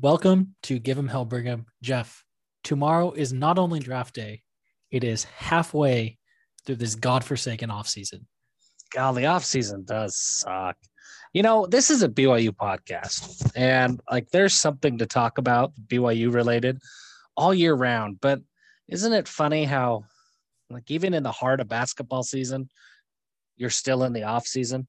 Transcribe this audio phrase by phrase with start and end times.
[0.00, 1.66] welcome to Give 'em Hell, Brigham.
[1.82, 2.24] Jeff,
[2.62, 4.42] tomorrow is not only draft day,
[4.90, 6.18] it is halfway
[6.64, 8.26] through this godforsaken offseason.
[8.92, 10.76] God, the offseason does suck.
[11.32, 16.32] You know, this is a BYU podcast, and like there's something to talk about BYU
[16.32, 16.80] related
[17.36, 18.20] all year round.
[18.20, 18.40] But
[18.88, 20.04] isn't it funny how,
[20.70, 22.68] like, even in the heart of basketball season,
[23.56, 24.88] you're still in the off season?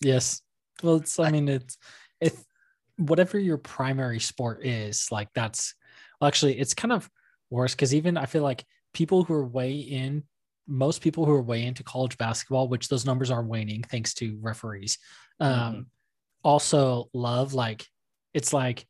[0.00, 0.42] Yes.
[0.82, 1.78] Well, it's, I mean, it's,
[2.20, 2.42] if
[3.06, 5.74] whatever your primary sport is, like, that's
[6.20, 7.10] well, actually, it's kind of
[7.50, 10.22] worse because even I feel like people who are way in,
[10.66, 14.38] most people who are way into college basketball, which those numbers are waning thanks to
[14.40, 14.98] referees,
[15.40, 15.86] um, Mhm.
[16.44, 17.86] also love like,
[18.34, 18.86] it's like,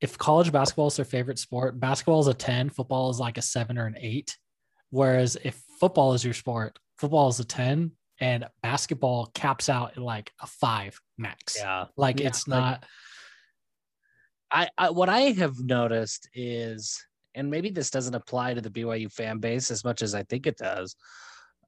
[0.00, 3.42] if college basketball is their favorite sport, basketball is a 10, football is like a
[3.42, 4.36] seven or an eight.
[4.90, 9.98] Whereas if football is your sport, football is a 10 and basketball caps out at
[10.02, 11.56] like a five max.
[11.56, 11.86] Yeah.
[11.96, 12.84] Like Yeah, it's like- not,
[14.52, 17.02] I, I what I have noticed is,
[17.34, 20.46] and maybe this doesn't apply to the BYU fan base as much as I think
[20.46, 20.94] it does,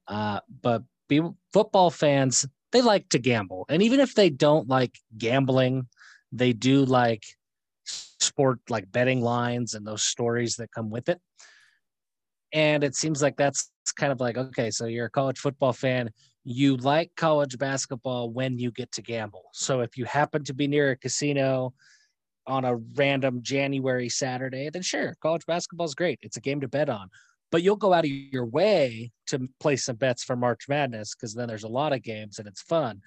[0.07, 4.99] uh, but B, football fans they like to gamble, and even if they don't like
[5.17, 5.89] gambling,
[6.33, 7.23] they do like
[7.85, 11.21] sport like betting lines and those stories that come with it.
[12.53, 16.11] And it seems like that's kind of like okay, so you're a college football fan.
[16.45, 19.45] You like college basketball when you get to gamble.
[19.55, 21.73] So if you happen to be near a casino
[22.47, 26.19] on a random January Saturday, then sure, college basketball is great.
[26.23, 27.09] It's a game to bet on.
[27.51, 31.35] But you'll go out of your way to place some bets for March Madness because
[31.35, 33.01] then there's a lot of games and it's fun.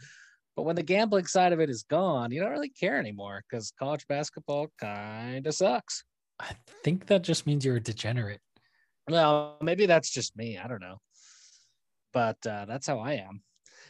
[0.56, 3.72] But when the gambling side of it is gone, you don't really care anymore because
[3.78, 6.04] college basketball kind of sucks.
[6.40, 6.52] I
[6.84, 8.42] think that just means you're a degenerate.
[9.10, 10.58] Well, maybe that's just me.
[10.58, 10.98] I don't know.
[12.14, 13.42] But uh, that's how I am.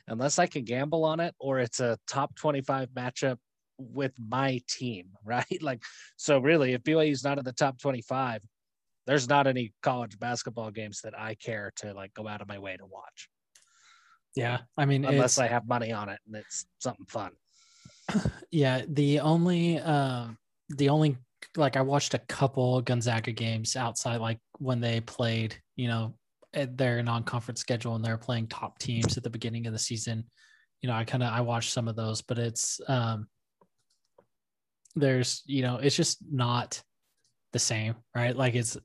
[0.07, 3.37] Unless I can gamble on it or it's a top 25 matchup
[3.77, 5.61] with my team, right?
[5.61, 5.83] Like,
[6.15, 8.41] so really, if BYU's not in the top 25,
[9.05, 12.59] there's not any college basketball games that I care to like go out of my
[12.59, 13.29] way to watch
[14.35, 14.59] Yeah.
[14.77, 17.31] I mean, unless I have money on it and it's something fun.
[18.51, 20.27] yeah, the only, uh,
[20.69, 21.17] the only,
[21.55, 26.13] like I watched a couple Gonzaga games outside, like when they played, you know,
[26.53, 30.23] their non-conference schedule and they're playing top teams at the beginning of the season.
[30.81, 33.27] You know, I kind of I watched some of those, but it's um
[34.99, 36.81] there's you know it's just not
[37.53, 38.35] the same, right?
[38.35, 38.77] Like it's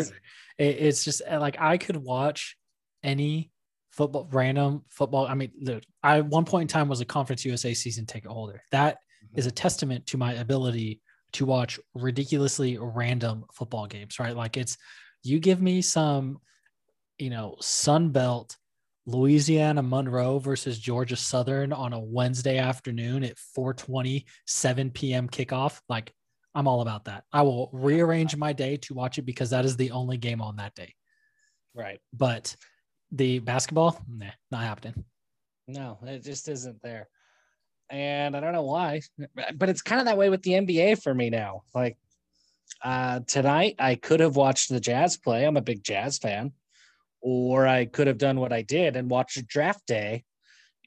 [0.00, 0.12] is.
[0.58, 2.56] It, it's just uh, like I could watch
[3.02, 3.50] any
[3.90, 5.26] football, random football.
[5.26, 8.30] I mean, the, I at one point in time was a Conference USA season ticket
[8.30, 8.62] holder.
[8.70, 8.98] That
[9.34, 11.00] is a testament to my ability
[11.32, 14.36] to watch ridiculously random football games, right?
[14.36, 14.76] Like it's
[15.22, 16.38] you give me some,
[17.18, 18.56] you know, Sun Belt,
[19.06, 25.28] Louisiana Monroe versus Georgia Southern on a Wednesday afternoon at 4:20, 7 p.m.
[25.28, 25.80] kickoff.
[25.88, 26.12] Like
[26.54, 27.24] I'm all about that.
[27.32, 30.56] I will rearrange my day to watch it because that is the only game on
[30.56, 30.94] that day.
[31.74, 32.00] Right.
[32.12, 32.56] But
[33.12, 35.04] the basketball, nah, not happening.
[35.68, 37.08] No, it just isn't there.
[37.88, 39.00] And I don't know why,
[39.54, 41.62] but it's kind of that way with the NBA for me now.
[41.74, 41.96] Like
[42.84, 45.44] uh, tonight, I could have watched the Jazz play.
[45.44, 46.52] I'm a big Jazz fan.
[47.22, 50.24] Or I could have done what I did and watched draft day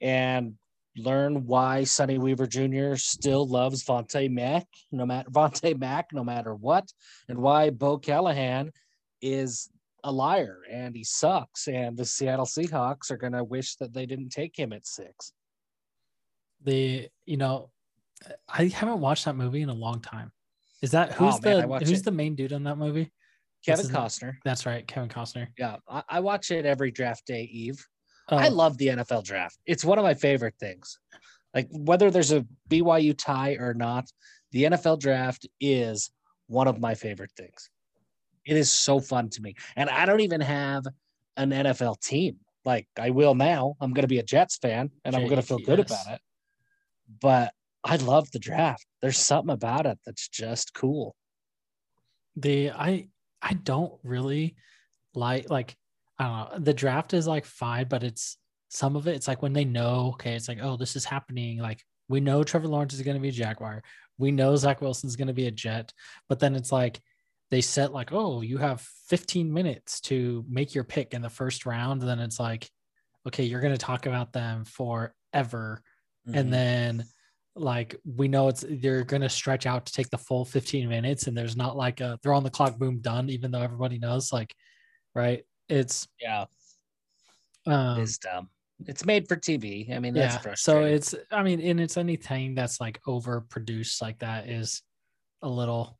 [0.02, 0.54] and
[0.96, 2.96] learn why Sonny Weaver Jr.
[2.96, 6.90] still loves Vontae Mack, no matter Vontae Mack, no matter what,
[7.28, 8.72] and why Bo Callahan
[9.20, 9.68] is
[10.02, 11.66] a liar and he sucks.
[11.68, 15.32] And the Seattle Seahawks are gonna wish that they didn't take him at six.
[16.62, 17.70] The you know,
[18.48, 20.32] I haven't watched that movie in a long time.
[20.82, 22.04] Is that oh, who's Oh, man, the who's it.
[22.04, 23.10] the main dude on that movie?
[23.64, 23.86] Kevin?
[23.86, 24.34] Costner.
[24.44, 25.48] That's right, Kevin Costner.
[25.58, 27.84] Yeah, I, I watch it every draft day, Eve.
[28.28, 29.58] Oh, I love the NFL draft.
[29.66, 30.98] It's one of my favorite things.
[31.54, 34.06] Like whether there's a BYU tie or not,
[34.52, 36.10] the NFL draft is
[36.46, 37.70] one of my favorite things.
[38.46, 39.54] It is so fun to me.
[39.76, 40.84] And I don't even have
[41.36, 42.36] an NFL team.
[42.64, 43.76] Like I will now.
[43.80, 46.20] I'm going to be a Jets fan and I'm going to feel good about it.
[47.20, 47.52] But
[47.84, 48.86] I love the draft.
[49.02, 51.14] There's something about it that's just cool.
[52.36, 53.08] the I
[53.44, 54.56] I don't really
[55.14, 55.76] like like
[56.18, 56.58] I don't know.
[56.64, 58.38] The draft is like fine, but it's
[58.68, 59.14] some of it.
[59.14, 61.58] It's like when they know, okay, it's like, oh, this is happening.
[61.58, 63.82] Like we know Trevor Lawrence is going to be a Jaguar.
[64.18, 65.92] We know Zach Wilson's going to be a Jet.
[66.28, 67.00] But then it's like
[67.50, 71.66] they set like, oh, you have 15 minutes to make your pick in the first
[71.66, 72.00] round.
[72.00, 72.68] And then it's like,
[73.26, 75.82] okay, you're going to talk about them forever.
[76.28, 76.38] Mhm.
[76.38, 77.04] And then
[77.56, 81.26] like we know it's they're going to stretch out to take the full 15 minutes
[81.26, 84.32] and there's not like a they're on the clock boom done even though everybody knows
[84.32, 84.54] like
[85.14, 86.44] right it's yeah,
[87.66, 88.48] um it's dumb.
[88.86, 89.94] It's made for TV.
[89.94, 94.18] I mean, that's yeah so it's i mean and it's anything that's like overproduced like
[94.18, 94.82] that is
[95.42, 95.98] a little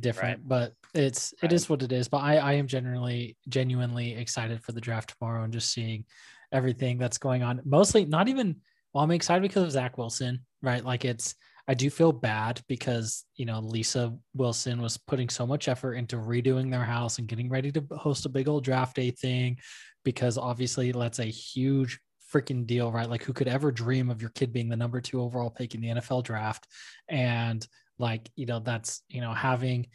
[0.00, 0.48] different, right.
[0.48, 1.52] but it's right.
[1.52, 2.08] it is what it is.
[2.08, 6.04] But I I am genuinely genuinely excited for the draft tomorrow and just seeing
[6.50, 7.60] everything that's going on.
[7.64, 8.56] Mostly not even
[8.92, 10.84] well, I'm excited because of Zach Wilson, right?
[10.84, 11.34] Like it's
[11.68, 16.16] I do feel bad because you know Lisa Wilson was putting so much effort into
[16.16, 19.58] redoing their house and getting ready to host a big old draft day thing
[20.04, 22.00] because obviously that's a huge
[22.32, 23.08] freaking deal, right?
[23.08, 25.80] Like who could ever dream of your kid being the number two overall pick in
[25.80, 26.66] the NFL draft?
[27.08, 27.66] And
[27.98, 29.86] like, you know, that's, you know, having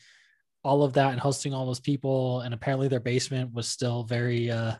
[0.63, 2.41] all of that and hosting all those people.
[2.41, 4.75] And apparently their basement was still very, uh,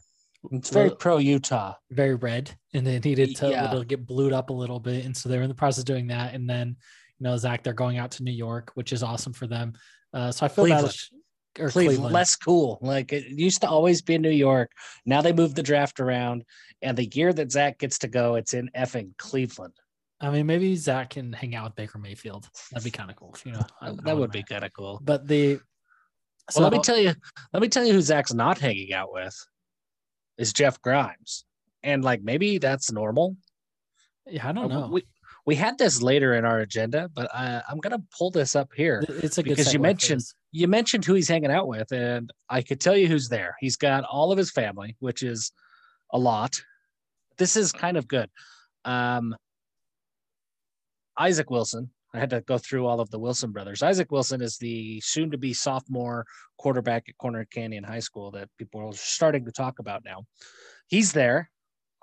[0.52, 3.84] it's very pro Utah, very red, and they needed to yeah.
[3.88, 5.06] get blued up a little bit.
[5.06, 6.34] And so they're in the process of doing that.
[6.34, 6.78] And then,
[7.20, 9.74] you know, Zach, they're going out to New York, which is awesome for them.
[10.14, 10.96] Uh, so I feel Cleveland.
[11.56, 12.78] Cleveland, Cleveland, less cool.
[12.82, 14.72] Like it used to always be in New York.
[15.06, 16.46] Now they moved the draft around,
[16.84, 19.74] and the year that Zach gets to go, it's in effing Cleveland.
[20.22, 22.48] I mean, maybe Zach can hang out with Baker Mayfield.
[22.72, 23.36] That'd be kind of cool.
[23.44, 23.66] You know,
[24.04, 25.00] that would be kind of cool.
[25.04, 25.60] But the
[26.52, 27.14] so well, let me tell you,
[27.54, 29.36] let me tell you who Zach's not hanging out with
[30.38, 31.46] is Jeff Grimes,
[31.84, 33.36] and like maybe that's normal.
[34.26, 34.88] Yeah, I don't uh, know.
[34.92, 35.04] We
[35.46, 39.04] we had this later in our agenda, but I, I'm gonna pull this up here.
[39.08, 42.82] It's a because you mentioned you mentioned who he's hanging out with, and I could
[42.82, 43.56] tell you who's there.
[43.60, 45.52] He's got all of his family, which is
[46.12, 46.62] a lot.
[47.38, 48.30] This is kind of good.
[48.86, 49.36] Um,
[51.18, 51.92] Isaac Wilson.
[52.18, 53.84] I had to go through all of the Wilson brothers.
[53.84, 56.26] Isaac Wilson is the soon to be sophomore
[56.58, 60.26] quarterback at Corner Canyon High School that people are starting to talk about now.
[60.88, 61.52] He's there.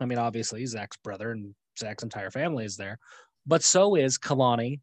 [0.00, 2.98] I mean, obviously, Zach's brother and Zach's entire family is there,
[3.44, 4.78] but so is Kalani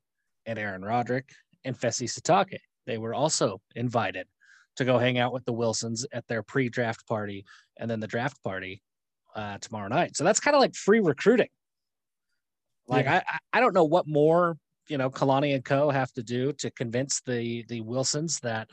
[0.45, 1.30] and Aaron Roderick
[1.63, 2.60] and Fesi Sitake.
[2.86, 4.27] They were also invited
[4.75, 7.45] to go hang out with the Wilsons at their pre draft party
[7.80, 8.81] and then the draft party
[9.34, 10.18] uh, tomorrow night.
[10.18, 11.50] So that's kind of like free recruiting.
[12.86, 13.22] Like yeah.
[13.25, 14.57] I, I don't know what more
[14.92, 18.70] you know Kalani and Co have to do to convince the the Wilsons that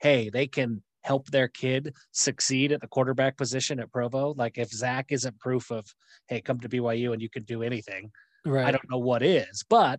[0.00, 4.34] hey they can help their kid succeed at the quarterback position at Provo.
[4.36, 5.86] Like if Zach isn't proof of
[6.28, 8.12] hey come to BYU and you can do anything,
[8.44, 8.66] right.
[8.66, 9.64] I don't know what is.
[9.68, 9.98] But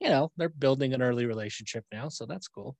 [0.00, 2.76] you know they're building an early relationship now, so that's cool.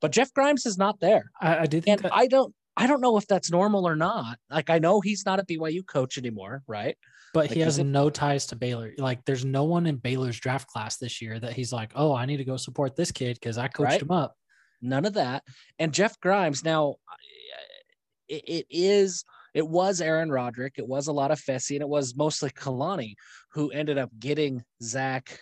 [0.00, 1.24] But Jeff Grimes is not there.
[1.42, 3.96] I, I do think and that- I don't I don't know if that's normal or
[3.96, 4.38] not.
[4.48, 6.96] Like I know he's not a BYU coach anymore, right?
[7.32, 8.92] But like he has no ties to Baylor.
[8.98, 12.26] Like there's no one in Baylor's draft class this year that he's like, oh, I
[12.26, 14.02] need to go support this kid because I coached right?
[14.02, 14.34] him up.
[14.82, 15.44] None of that.
[15.78, 16.96] And Jeff Grimes now,
[18.28, 19.24] it, it is.
[19.52, 20.74] It was Aaron Roderick.
[20.76, 23.14] It was a lot of Fesi, and it was mostly Kalani
[23.52, 25.40] who ended up getting Zach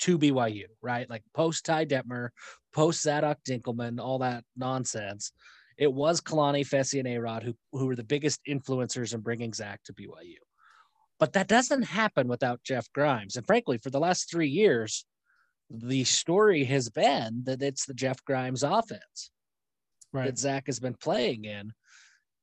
[0.00, 1.08] to BYU, right?
[1.08, 2.28] Like post Ty Detmer,
[2.74, 5.32] post Zadok Dinkelman, all that nonsense
[5.78, 9.82] it was Kalani, Fesi, and Arod who, who were the biggest influencers in bringing Zach
[9.84, 10.36] to BYU.
[11.18, 13.36] But that doesn't happen without Jeff Grimes.
[13.36, 15.06] And frankly, for the last three years,
[15.70, 19.30] the story has been that it's the Jeff Grimes offense
[20.12, 20.26] right.
[20.26, 21.72] that Zach has been playing in.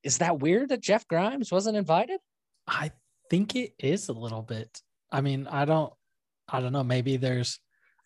[0.04, 2.20] Is that weird that Jeff Grimes wasn't invited?
[2.68, 2.92] I
[3.30, 4.82] think it is a little bit.
[5.12, 5.94] I mean, I don't,
[6.50, 6.84] I don't know.
[6.84, 7.60] Maybe there's,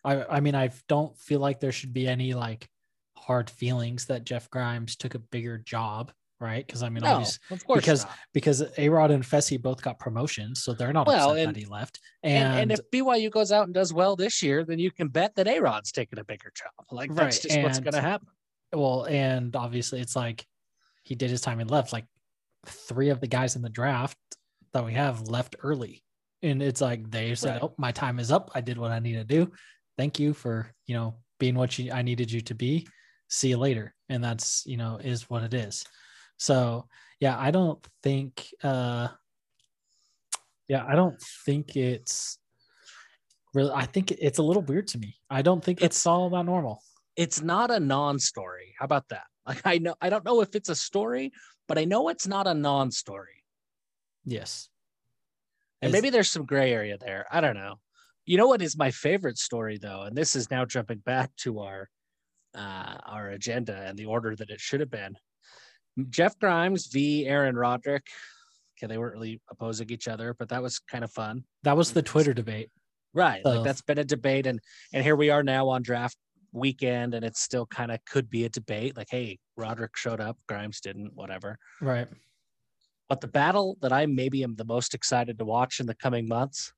[0.04, 2.68] I, I mean, I don't feel like there should be any like
[3.16, 6.66] hard feelings that Jeff Grimes took a bigger job, right?
[6.66, 8.14] Because I mean, no, of course because not.
[8.32, 11.66] because Arod and Fesi both got promotions, so they're not well, upset and, that he
[11.66, 12.00] left.
[12.22, 15.08] And, and, and if BYU goes out and does well this year, then you can
[15.08, 16.86] bet that Arod's taking a bigger job.
[16.90, 17.24] Like right.
[17.24, 18.28] that's just and, what's going to happen.
[18.72, 20.46] Well, and obviously, it's like
[21.02, 21.92] he did his time and left.
[21.92, 22.06] Like
[22.66, 24.18] three of the guys in the draft
[24.72, 26.04] that we have left early,
[26.42, 27.62] and it's like they said, right.
[27.62, 28.50] "Oh, my time is up.
[28.54, 29.50] I did what I need to do.
[29.96, 32.86] Thank you for you know being what you, I needed you to be."
[33.30, 35.84] see you later and that's you know is what it is
[36.38, 36.86] so
[37.20, 39.08] yeah i don't think uh
[40.68, 42.38] yeah i don't think it's
[43.54, 45.16] really i think it's a little weird to me.
[45.28, 46.82] I don't think it's, all that normal.
[47.16, 48.74] It's not a non-story.
[48.78, 49.24] How about that?
[49.48, 51.32] Like i know i don't know if it's a story
[51.68, 53.42] but i know it's not a non-story.
[54.24, 54.68] Yes.
[55.80, 57.24] And As, maybe there's some gray area there.
[57.30, 57.76] I don't know.
[58.26, 60.02] You know what is my favorite story though?
[60.02, 61.88] And this is now jumping back to our
[62.54, 65.16] uh, our agenda and the order that it should have been.
[66.10, 67.26] Jeff Grimes v.
[67.26, 68.06] Aaron Roderick.
[68.78, 71.44] Okay, they weren't really opposing each other, but that was kind of fun.
[71.64, 72.70] That was the Twitter debate.
[73.14, 73.42] Right.
[73.42, 73.50] So.
[73.50, 74.60] Like that's been a debate and
[74.92, 76.16] and here we are now on draft
[76.52, 80.38] weekend and it's still kind of could be a debate like hey, Roderick showed up,
[80.46, 81.58] Grimes didn't, whatever.
[81.80, 82.08] Right.
[83.08, 86.28] But the battle that I maybe am the most excited to watch in the coming
[86.28, 86.72] months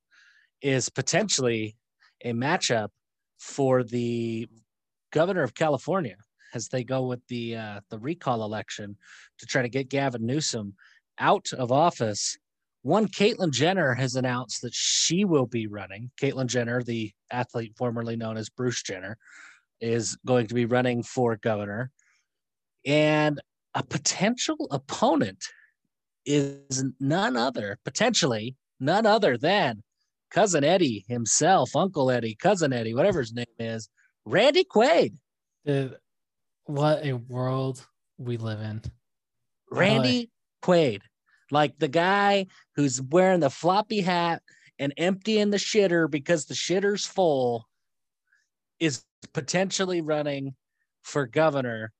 [0.62, 1.76] is potentially
[2.24, 2.88] a matchup
[3.38, 4.46] for the
[5.10, 6.16] governor of California
[6.54, 8.96] as they go with the uh, the recall election
[9.38, 10.74] to try to get Gavin Newsom
[11.18, 12.38] out of office
[12.82, 16.10] One, Caitlyn Jenner has announced that she will be running.
[16.20, 19.18] Caitlyn Jenner, the athlete formerly known as Bruce Jenner,
[19.80, 21.90] is going to be running for governor.
[22.86, 23.38] And
[23.74, 25.44] a potential opponent
[26.24, 29.82] is none other, potentially none other than
[30.30, 33.90] cousin Eddie himself, Uncle Eddie, cousin Eddie, whatever his name is,
[34.24, 35.14] Randy Quaid.
[35.66, 35.96] Dude,
[36.64, 37.86] what a world
[38.18, 38.82] we live in.
[39.70, 40.30] Randy
[40.62, 41.00] Quaid,
[41.50, 44.42] like the guy who's wearing the floppy hat
[44.78, 47.66] and emptying the shitter because the shitter's full,
[48.78, 50.54] is potentially running
[51.02, 51.92] for governor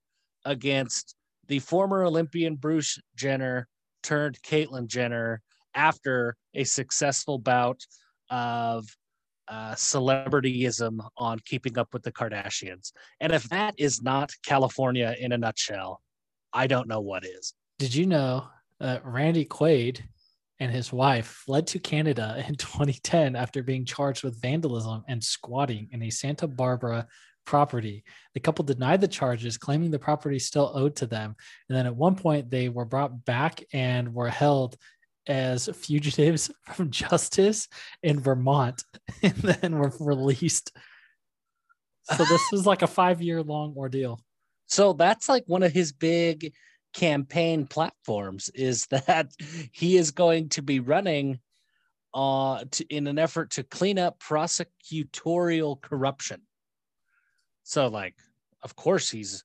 [0.45, 1.15] against
[1.49, 3.69] the former Olympian Bruce Jenner
[4.03, 5.43] turned Caitlyn Jenner
[5.75, 7.81] after a successful bout
[8.31, 8.87] of
[9.51, 12.93] uh, celebrityism on keeping up with the Kardashians.
[13.21, 16.01] And if that is not California in a nutshell,
[16.53, 17.53] I don't know what is.
[17.79, 18.47] Did you know
[18.81, 20.03] uh, Randy Quaid
[20.61, 25.89] and his wife fled to Canada in 2010 after being charged with vandalism and squatting
[25.91, 27.07] in a Santa Barbara
[27.47, 28.05] property.
[28.35, 31.35] The couple denied the charges, claiming the property still owed to them.
[31.69, 34.77] And then at one point, they were brought back and were held
[35.27, 37.69] as fugitives from justice
[38.03, 38.83] in Vermont
[39.23, 40.73] and then were released.
[42.05, 44.21] So this was like a five year long ordeal.
[44.67, 46.53] So that's like one of his big
[46.93, 49.31] campaign platforms is that
[49.73, 51.41] he is going to be running
[52.13, 56.41] uh to, in an effort to clean up prosecutorial corruption.
[57.63, 58.17] So like
[58.63, 59.45] of course he's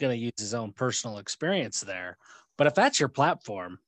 [0.00, 2.16] going to use his own personal experience there.
[2.58, 3.78] But if that's your platform,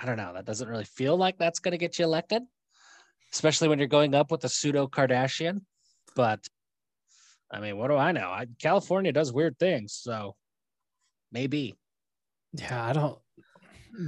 [0.00, 2.42] I don't know, that doesn't really feel like that's going to get you elected,
[3.32, 5.62] especially when you're going up with a pseudo Kardashian.
[6.14, 6.46] But
[7.50, 8.28] I mean, what do I know?
[8.28, 10.36] I, California does weird things, so
[11.32, 11.74] maybe.
[12.52, 13.18] Yeah, I don't.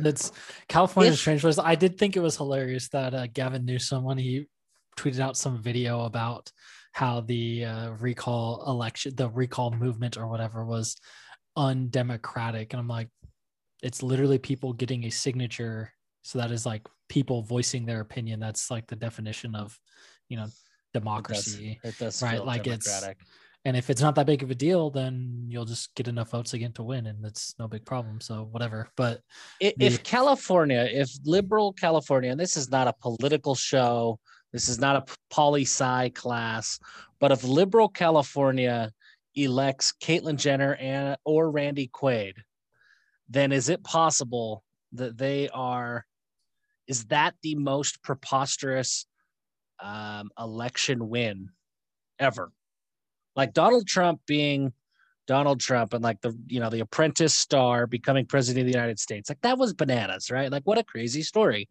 [0.05, 0.31] It's
[0.69, 1.59] California's if, strange place.
[1.59, 4.47] I did think it was hilarious that uh, Gavin Newsom, when he
[4.97, 6.53] tweeted out some video about
[6.93, 10.97] how the uh, recall election, the recall movement or whatever was
[11.57, 12.73] undemocratic.
[12.73, 13.09] And I'm like,
[13.83, 15.93] it's literally people getting a signature.
[16.23, 18.41] So that is like people voicing their opinion.
[18.41, 19.79] That's like the definition of,
[20.29, 20.47] you know,
[20.93, 21.79] democracy.
[21.83, 22.45] It does, it does right?
[22.45, 23.19] Like democratic.
[23.21, 23.31] it's
[23.67, 26.55] and if it's not that big of a deal, then you'll just get enough votes
[26.55, 28.21] again to win, and it's no big problem.
[28.21, 28.89] So whatever.
[28.97, 29.21] But
[29.61, 34.19] if, the, if California, if liberal California, and this is not a political show,
[34.53, 36.79] this is not a poli sci class,
[37.21, 38.93] but if liberal California
[39.35, 42.35] elects Caitlyn Jenner and or Randy Quaid,
[43.31, 46.05] then is it possible that they are?
[46.87, 49.07] Is that the most preposterous
[49.83, 51.51] um, election win
[52.19, 52.53] ever?
[53.37, 54.73] Like Donald Trump being
[55.27, 58.99] Donald Trump and like the you know the apprentice star becoming president of the United
[58.99, 59.31] States.
[59.31, 60.51] Like that was bananas, right?
[60.51, 61.69] Like what a crazy story.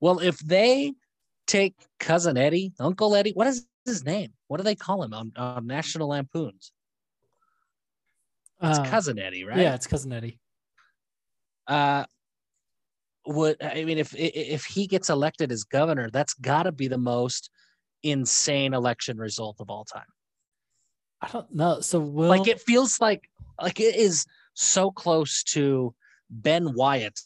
[0.00, 0.94] Well, if they
[1.46, 3.32] take cousin Eddie, Uncle Eddie.
[3.32, 4.32] What is his name?
[4.48, 6.72] What do they call him on, on National Lampoons?
[8.62, 9.58] It's uh, cousin Eddie, right?
[9.58, 10.38] Yeah, it's cousin Eddie.
[11.66, 12.04] Uh,
[13.26, 16.98] would I mean if if he gets elected as governor, that's got to be the
[16.98, 17.50] most
[18.02, 20.02] insane election result of all time.
[21.20, 21.80] I don't know.
[21.80, 23.28] So will like it feels like
[23.60, 25.94] like it is so close to
[26.30, 27.20] Ben Wyatt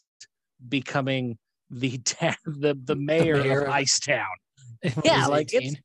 [0.69, 1.38] becoming
[1.71, 1.99] the
[2.45, 4.25] the the mayor, the mayor of Icetown.
[5.05, 5.76] Yeah, like it's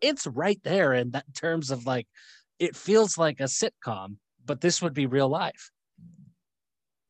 [0.00, 2.06] it's right there in that terms of like
[2.58, 5.70] it feels like a sitcom, but this would be real life.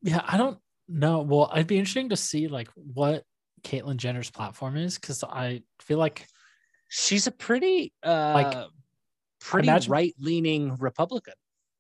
[0.02, 1.20] Yeah, I don't know.
[1.20, 3.24] Well, I'd be interesting to see like what
[3.62, 6.26] Caitlyn Jenner's platform is because I feel like
[6.88, 8.66] she's a pretty uh like
[9.40, 11.34] pretty imagine, right-leaning Republican.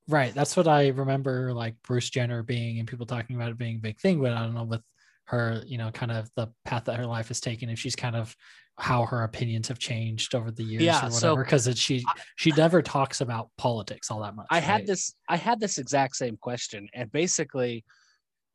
[0.08, 0.34] Right.
[0.34, 3.80] That's what I remember like Bruce Jenner being and people talking about it being a
[3.80, 4.82] big thing, but I don't know with
[5.24, 8.16] her, you know, kind of the path that her life has taken, if she's kind
[8.16, 8.34] of
[8.78, 11.44] how her opinions have changed over the years yeah, or whatever.
[11.44, 12.04] Because so she
[12.36, 14.46] she never talks about politics all that much.
[14.50, 14.62] I right?
[14.62, 17.84] had this I had this exact same question, and basically,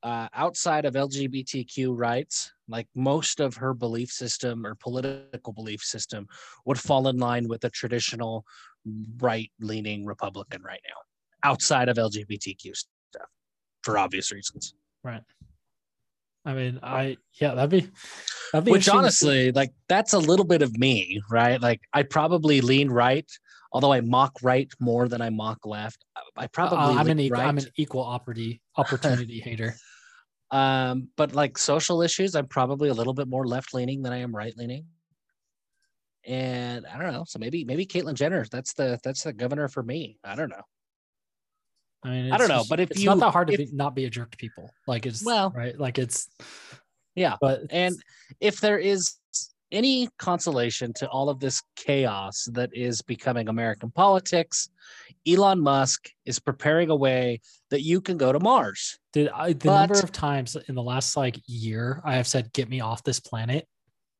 [0.03, 6.27] uh, outside of LGBTQ rights, like most of her belief system or political belief system
[6.65, 8.43] would fall in line with a traditional
[9.19, 13.29] right leaning Republican right now, outside of LGBTQ stuff,
[13.81, 14.75] for obvious reasons.
[15.03, 15.23] Right.
[16.45, 17.89] I mean, I yeah, that'd be
[18.51, 21.61] that'd be which honestly, like that's a little bit of me, right?
[21.61, 23.29] Like I probably lean right,
[23.71, 26.03] although I mock right more than I mock left.
[26.35, 27.47] I probably uh, I'm an equal, right.
[27.47, 29.75] I'm an equal opportunity opportunity hater.
[30.51, 34.17] Um, but like social issues, I'm probably a little bit more left leaning than I
[34.17, 34.85] am right leaning.
[36.25, 37.25] And I don't know.
[37.27, 40.17] So maybe maybe Caitlyn Jenner, that's the that's the governor for me.
[40.23, 40.61] I don't know.
[42.05, 43.69] I mean, I don't know, but if it's you, not that hard to if, be,
[43.71, 46.29] not be a jerk to people, like it's well, right, like it's
[47.15, 47.35] Yeah.
[47.39, 47.95] But And
[48.39, 49.15] if there is
[49.73, 54.69] any consolation to all of this chaos that is becoming American politics,
[55.27, 58.97] Elon Musk is preparing a way that you can go to Mars.
[59.11, 62.69] Dude, I, the number of times in the last like year I have said, "Get
[62.69, 63.67] me off this planet."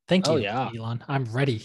[0.08, 0.70] Thank Oh, you, yeah.
[0.76, 1.02] Elon.
[1.08, 1.64] I'm ready.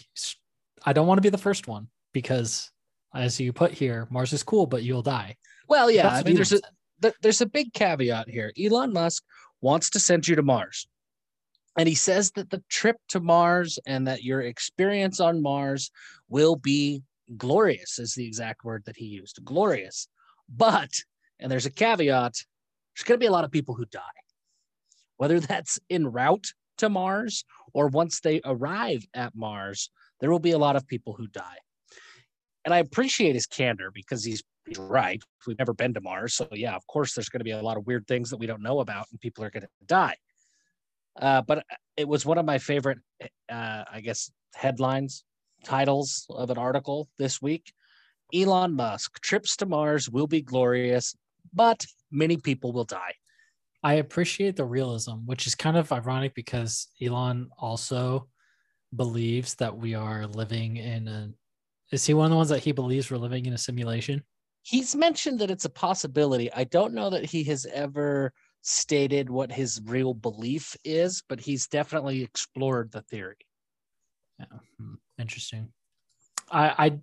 [0.85, 2.71] I don't want to be the first one because,
[3.13, 5.35] as you put here, Mars is cool, but you'll die.
[5.67, 6.59] Well, yeah, I mean, there's a
[7.01, 7.13] said.
[7.21, 8.51] there's a big caveat here.
[8.61, 9.23] Elon Musk
[9.61, 10.87] wants to send you to Mars.
[11.79, 15.91] And he says that the trip to Mars and that your experience on Mars
[16.27, 17.03] will be
[17.37, 20.09] glorious, is the exact word that he used glorious.
[20.49, 20.89] But,
[21.39, 24.01] and there's a caveat, there's going to be a lot of people who die,
[25.15, 30.51] whether that's en route to Mars or once they arrive at Mars, there will be
[30.51, 31.59] a lot of people who die.
[32.65, 35.23] And I appreciate his candor because he's he's right.
[35.47, 36.33] We've never been to Mars.
[36.33, 38.47] So, yeah, of course, there's going to be a lot of weird things that we
[38.47, 40.17] don't know about and people are going to die.
[41.19, 41.65] Uh, but
[41.97, 42.99] it was one of my favorite,
[43.49, 45.23] uh, I guess, headlines,
[45.63, 47.73] titles of an article this week.
[48.33, 51.15] Elon Musk trips to Mars will be glorious,
[51.53, 53.13] but many people will die.
[53.83, 58.27] I appreciate the realism, which is kind of ironic because Elon also
[58.95, 61.29] believes that we are living in a.
[61.91, 64.23] Is he one of the ones that he believes we're living in a simulation?
[64.61, 66.51] He's mentioned that it's a possibility.
[66.53, 71.67] I don't know that he has ever stated what his real belief is, but he's
[71.67, 73.37] definitely explored the theory.
[74.39, 74.45] Yeah,
[74.79, 75.69] hmm, interesting.
[76.51, 76.99] I, I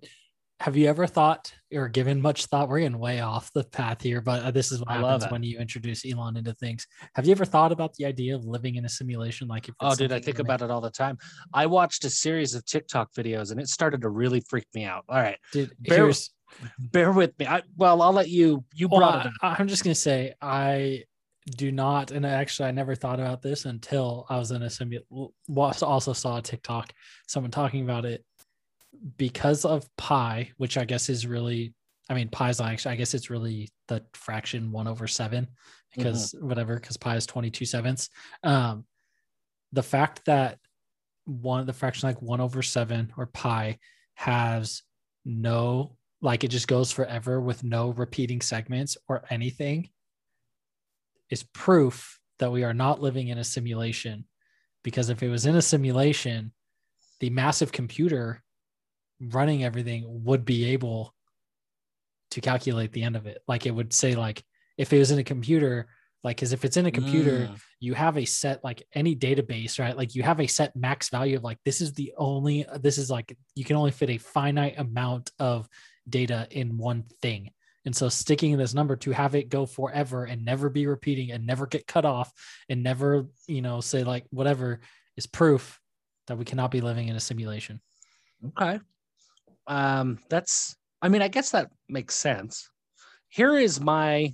[0.59, 2.67] have you ever thought or given much thought?
[2.67, 5.43] We're getting way off the path here, but uh, this is what I happens when
[5.43, 6.87] you introduce Elon into things.
[7.13, 9.47] Have you ever thought about the idea of living in a simulation?
[9.47, 11.17] Like, if Oh, dude, I think about it all the time.
[11.53, 15.05] I watched a series of TikTok videos and it started to really freak me out.
[15.07, 16.11] All right, Dude, Bear-
[16.79, 17.45] bear with me.
[17.45, 18.65] I, well, I'll let you.
[18.73, 19.33] You Well, brought it up.
[19.43, 21.03] I, I'm just gonna say I
[21.49, 24.99] do not, and actually I never thought about this until I was in a simu.
[25.55, 26.93] Also saw a TikTok,
[27.27, 28.25] someone talking about it
[29.17, 31.73] because of pi, which I guess is really,
[32.09, 35.47] I mean, pi is actually, I guess it's really the fraction one over seven,
[35.95, 38.09] because whatever, because pi is 22 sevenths.
[38.43, 38.85] Um,
[39.71, 40.59] the fact that
[41.25, 43.77] one the fraction like one over seven or pi
[44.15, 44.81] has
[45.25, 49.89] no like it just goes forever with no repeating segments or anything
[51.29, 54.25] is proof that we are not living in a simulation.
[54.83, 56.51] Because if it was in a simulation
[57.19, 58.43] the massive computer
[59.19, 61.13] running everything would be able
[62.31, 63.41] to calculate the end of it.
[63.47, 64.43] Like it would say like
[64.77, 65.87] if it was in a computer
[66.23, 67.59] like because if it's in a computer Mm.
[67.79, 69.97] you have a set like any database right?
[69.97, 73.09] Like you have a set max value of like this is the only this is
[73.09, 75.67] like you can only fit a finite amount of
[76.07, 77.51] data in one thing
[77.87, 81.47] and so sticking this number to have it go forever and never be repeating and
[81.47, 82.31] never get cut off
[82.69, 84.79] and never you know say like whatever
[85.15, 85.79] is proof
[86.27, 87.81] that we cannot be living in a simulation
[88.45, 88.79] Okay.
[89.67, 90.75] Um, that's.
[91.01, 92.69] I mean, I guess that makes sense.
[93.29, 94.33] Here is my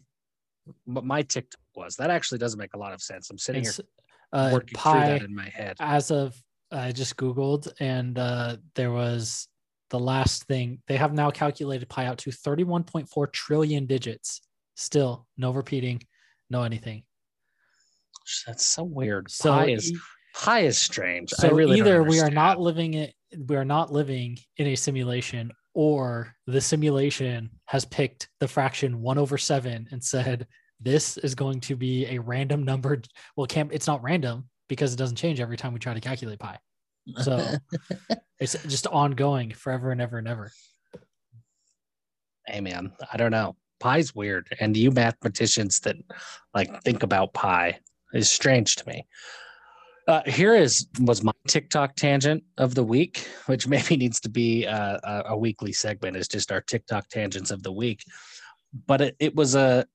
[0.86, 1.96] what my TikTok was.
[1.96, 3.30] That actually doesn't make a lot of sense.
[3.30, 3.86] I'm sitting it's here
[4.32, 5.78] uh, working through that in my head.
[5.80, 6.36] as of
[6.72, 9.48] I just googled and uh, there was
[9.94, 14.42] the last thing they have now calculated pi out to 31.4 trillion digits.
[14.76, 16.02] Still no repeating,
[16.50, 17.04] no anything.
[18.48, 19.30] That's so weird.
[19.30, 19.98] So pi is e-
[20.34, 21.32] pi is strange.
[21.38, 23.14] I so really either we are not living it
[23.48, 29.18] we are not living in a simulation or the simulation has picked the fraction 1
[29.20, 30.48] over 7 and said
[30.80, 33.02] this is going to be a random number
[33.36, 36.38] well can't it's not random because it doesn't change every time we try to calculate
[36.38, 36.60] pi
[37.22, 37.46] so
[38.40, 40.52] it's just ongoing forever and ever and ever
[42.48, 43.56] hey man, I don't know.
[43.80, 45.98] Pi's weird, and you mathematicians that
[46.54, 47.80] like think about pi
[48.14, 49.06] is strange to me.
[50.08, 54.66] Uh, here is was my TikTok tangent of the week, which maybe needs to be
[54.66, 56.18] uh, a, a weekly segment.
[56.18, 58.04] Is just our TikTok tangents of the week,
[58.88, 59.86] but it, it was a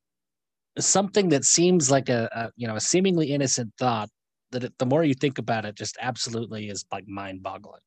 [0.78, 4.10] something that seems like a, a you know a seemingly innocent thought
[4.50, 7.80] that the more you think about it, just absolutely is like mind boggling.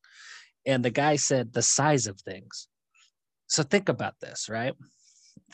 [0.65, 2.67] And the guy said the size of things.
[3.47, 4.74] So think about this, right?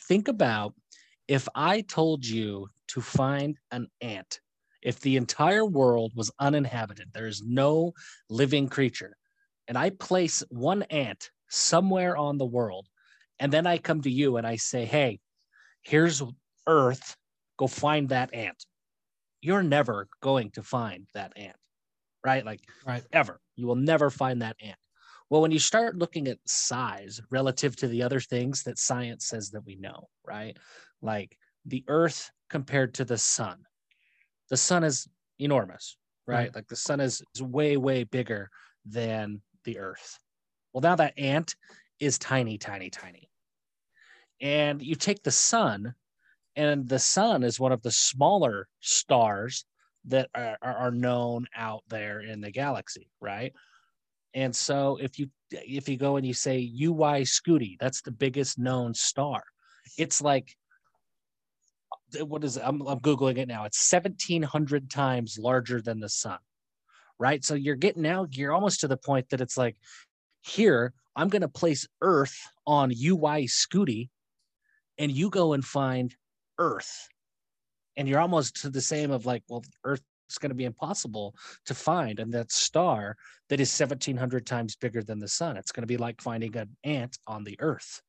[0.08, 0.74] Think about
[1.28, 4.40] if I told you to find an ant,
[4.82, 7.94] if the entire world was uninhabited, there is no
[8.30, 9.18] living creature,
[9.68, 12.88] and I place one ant somewhere on the world,
[13.40, 15.20] and then I come to you and I say, hey,
[15.82, 16.22] here's
[16.68, 17.18] Earth,
[17.58, 18.66] go find that ant.
[19.42, 21.56] You're never going to find that ant,
[22.24, 22.46] right?
[22.46, 23.40] Like, right ever.
[23.56, 24.78] You will never find that ant.
[25.30, 29.52] Well, when you start looking at size relative to the other things that science says
[29.52, 30.58] that we know, right?
[31.02, 33.58] Like the earth compared to the sun.
[34.50, 35.98] The sun is enormous.
[36.26, 36.36] right?
[36.36, 36.56] Right.
[36.56, 38.50] Like the sun is, is way, way bigger
[38.86, 40.18] than the earth.
[40.72, 41.56] Well, now that ant
[42.00, 43.30] is tiny, tiny, tiny.
[44.40, 45.96] And you take the sun,
[46.58, 49.64] and the sun is one of the smaller stars
[50.06, 53.54] that are, are known out there in the galaxy, right?
[54.34, 58.58] And so if you if you go and you say UY Scuti, that's the biggest
[58.58, 59.44] known star.
[59.98, 60.56] It's like
[62.22, 62.64] what is it?
[62.66, 63.66] I'm, I'm googling it now.
[63.66, 66.40] It's 1700 times larger than the sun,
[67.20, 67.44] right?
[67.44, 69.76] So you're getting now you're almost to the point that it's like
[70.42, 74.10] here I'm going to place Earth on UY Scuti,
[74.98, 76.16] and you go and find
[76.58, 77.08] Earth,
[77.96, 81.36] and you're almost to the same of like, well, Earth is going to be impossible
[81.66, 83.16] to find, and that star
[83.50, 85.58] that is 1700 times bigger than the sun.
[85.58, 88.02] It's going to be like finding an ant on the Earth.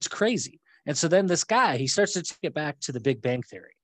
[0.00, 0.60] It's crazy.
[0.86, 3.42] And so then this guy, he starts to take it back to the Big Bang
[3.42, 3.74] Theory.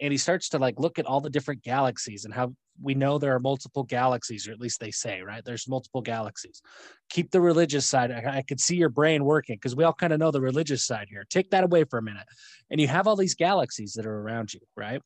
[0.00, 3.18] And he starts to like look at all the different galaxies and how we know
[3.18, 5.42] there are multiple galaxies, or at least they say, right?
[5.44, 6.60] There's multiple galaxies.
[7.08, 8.10] Keep the religious side.
[8.10, 10.84] I, I could see your brain working because we all kind of know the religious
[10.84, 11.24] side here.
[11.30, 12.26] Take that away for a minute.
[12.70, 15.00] And you have all these galaxies that are around you, right?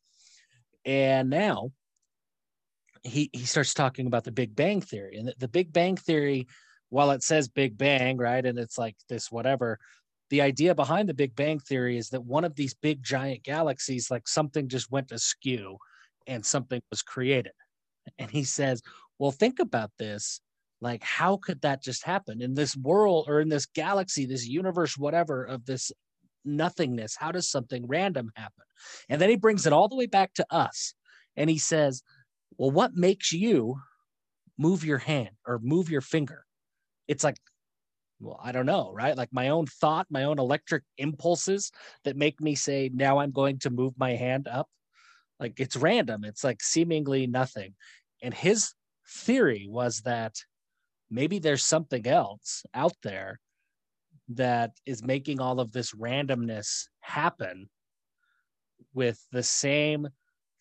[0.85, 1.71] And now
[3.03, 5.17] he he starts talking about the Big Bang Theory.
[5.17, 6.47] And the, the Big Bang Theory,
[6.89, 8.45] while it says Big Bang, right?
[8.45, 9.79] And it's like this whatever,
[10.31, 14.09] the idea behind the Big Bang Theory is that one of these big giant galaxies,
[14.09, 15.77] like something just went askew
[16.25, 17.51] and something was created.
[18.17, 18.81] And he says,
[19.19, 20.39] Well, think about this.
[20.79, 24.97] Like, how could that just happen in this world or in this galaxy, this universe,
[24.97, 25.91] whatever, of this
[26.45, 27.15] nothingness?
[27.15, 28.65] How does something random happen?
[29.09, 30.93] And then he brings it all the way back to us.
[31.35, 32.03] And he says,
[32.57, 33.75] Well, what makes you
[34.57, 36.45] move your hand or move your finger?
[37.09, 37.35] It's like,
[38.21, 39.17] well, I don't know, right?
[39.17, 41.71] Like my own thought, my own electric impulses
[42.03, 44.69] that make me say, now I'm going to move my hand up.
[45.39, 47.73] Like it's random, it's like seemingly nothing.
[48.21, 48.73] And his
[49.07, 50.35] theory was that
[51.09, 53.39] maybe there's something else out there
[54.29, 57.69] that is making all of this randomness happen
[58.93, 60.07] with the same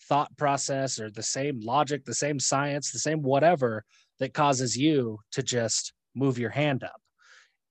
[0.08, 3.84] thought process or the same logic, the same science, the same whatever
[4.18, 6.99] that causes you to just move your hand up.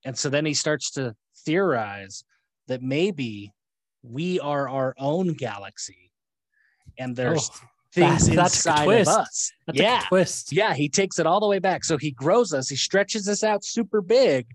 [0.04, 2.24] And so then he starts to theorize
[2.68, 3.52] that maybe
[4.02, 6.10] we are our own galaxy
[6.98, 9.52] and there's Oh, things that- inside of us.
[9.66, 10.02] That's yeah.
[10.08, 10.52] twist.
[10.52, 11.84] Yeah, he takes it all the way back.
[11.84, 14.46] So he grows us, he stretches us out super big.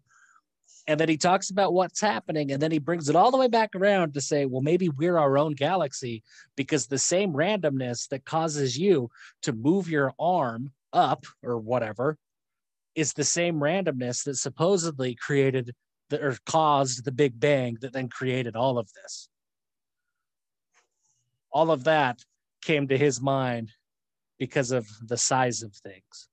[0.88, 2.52] And then he talks about what's happening.
[2.52, 5.18] And then he brings it all the way back around to say, well, maybe we're
[5.18, 6.22] our own galaxy
[6.56, 9.10] because the same randomness that causes you
[9.42, 12.18] to move your arm up or whatever
[12.96, 15.74] is the same randomness that supposedly created
[16.10, 19.30] the, or caused the Big Bang that then created all of this.
[21.52, 22.20] All of that
[22.62, 23.72] came to his mind
[24.40, 26.28] because of the size of things.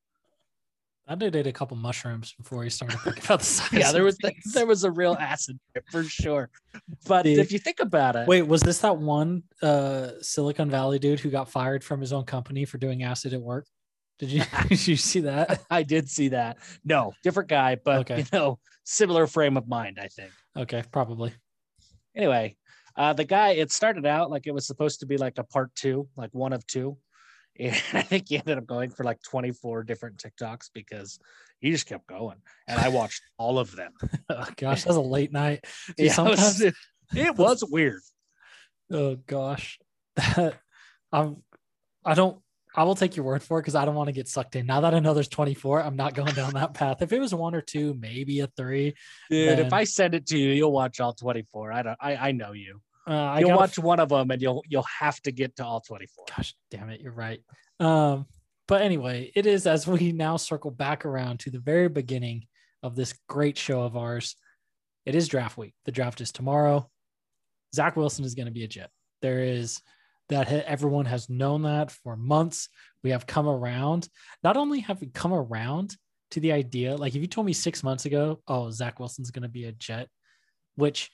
[1.06, 3.72] I did eat a couple mushrooms before he started thinking about the size.
[3.72, 4.52] yeah, there of was things.
[4.54, 6.48] there was a real acid trip for sure.
[7.06, 7.38] But Dude.
[7.38, 11.28] if you think about it, Wait, was this that one uh, Silicon Valley dude who
[11.30, 13.66] got fired from his own company for doing acid at work?
[14.22, 15.64] Did you did you see that?
[15.70, 16.58] I did see that.
[16.84, 18.18] No, different guy, but Okay.
[18.20, 20.30] you know, similar frame of mind, I think.
[20.56, 21.34] Okay, probably.
[22.14, 22.56] Anyway,
[22.96, 25.74] uh, the guy it started out like it was supposed to be like a part
[25.74, 26.96] two, like one of two.
[27.60, 31.18] And I think he ended up going for like 24 different TikToks because
[31.60, 32.38] he just kept going.
[32.66, 33.92] And I watched all of them.
[34.30, 35.64] Oh gosh, that's a late night.
[35.98, 36.74] Dude, Yeah, it was- sometimes,
[37.14, 38.00] it was weird.
[38.90, 39.78] oh gosh,
[40.16, 40.54] that
[41.12, 41.42] I'm.
[42.06, 42.41] I don't.
[42.74, 44.66] I will take your word for it because I don't want to get sucked in.
[44.66, 47.02] Now that I know there's 24, I'm not going down that path.
[47.02, 48.94] If it was one or two, maybe a three.
[49.30, 51.72] Dude, if I send it to you, you'll watch all 24.
[51.72, 52.80] I don't I, I know you.
[53.06, 55.80] Uh, I You'll watch one of them and you'll you'll have to get to all
[55.80, 56.24] 24.
[56.36, 57.40] gosh damn it you're right
[57.80, 58.26] um
[58.68, 62.46] but anyway it is as we now circle back around to the very beginning
[62.82, 64.36] of this great show of ours
[65.04, 66.88] it is draft week the draft is tomorrow
[67.74, 69.82] zach wilson is going to be a jet there is
[70.32, 72.68] that ha- everyone has known that for months
[73.02, 74.08] we have come around
[74.42, 75.96] not only have we come around
[76.30, 79.42] to the idea like if you told me six months ago oh zach wilson's going
[79.42, 80.08] to be a jet
[80.76, 81.10] which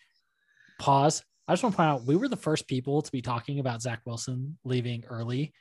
[0.79, 3.59] pause I just want to point out we were the first people to be talking
[3.59, 5.55] about Zach Wilson leaving early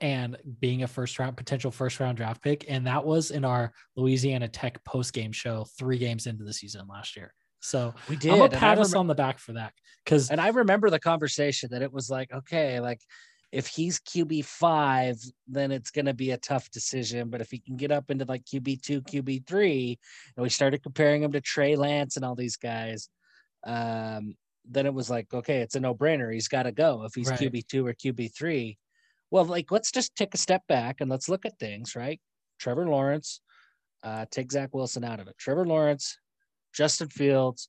[0.00, 2.64] and being a first round potential first round draft pick.
[2.68, 6.88] And that was in our Louisiana Tech post game show three games into the season
[6.88, 7.34] last year.
[7.60, 8.32] So We did.
[8.32, 9.72] I'm gonna pat us on the back for that
[10.04, 13.00] because And I remember the conversation that it was like, okay, like
[13.52, 15.16] if he's QB five,
[15.48, 17.30] then it's going to be a tough decision.
[17.30, 19.98] But if he can get up into like QB two, QB three,
[20.36, 23.08] and we started comparing him to Trey Lance and all these guys,
[23.66, 24.36] um,
[24.68, 26.32] then it was like, okay, it's a no brainer.
[26.32, 27.40] He's got to go if he's Right.
[27.40, 28.78] QB two or QB three.
[29.30, 32.20] Well, like let's just take a step back and let's look at things, right?
[32.58, 33.40] Trevor Lawrence,
[34.02, 35.36] uh, take Zach Wilson out of it.
[35.38, 36.18] Trevor Lawrence,
[36.72, 37.68] Justin Fields,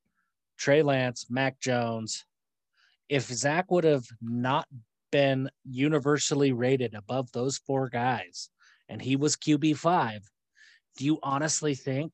[0.57, 2.25] Trey Lance, Mac Jones.
[3.09, 4.67] If Zach would have not
[5.11, 8.49] been universally rated above those four guys
[8.87, 10.21] and he was QB5,
[10.97, 12.13] do you honestly think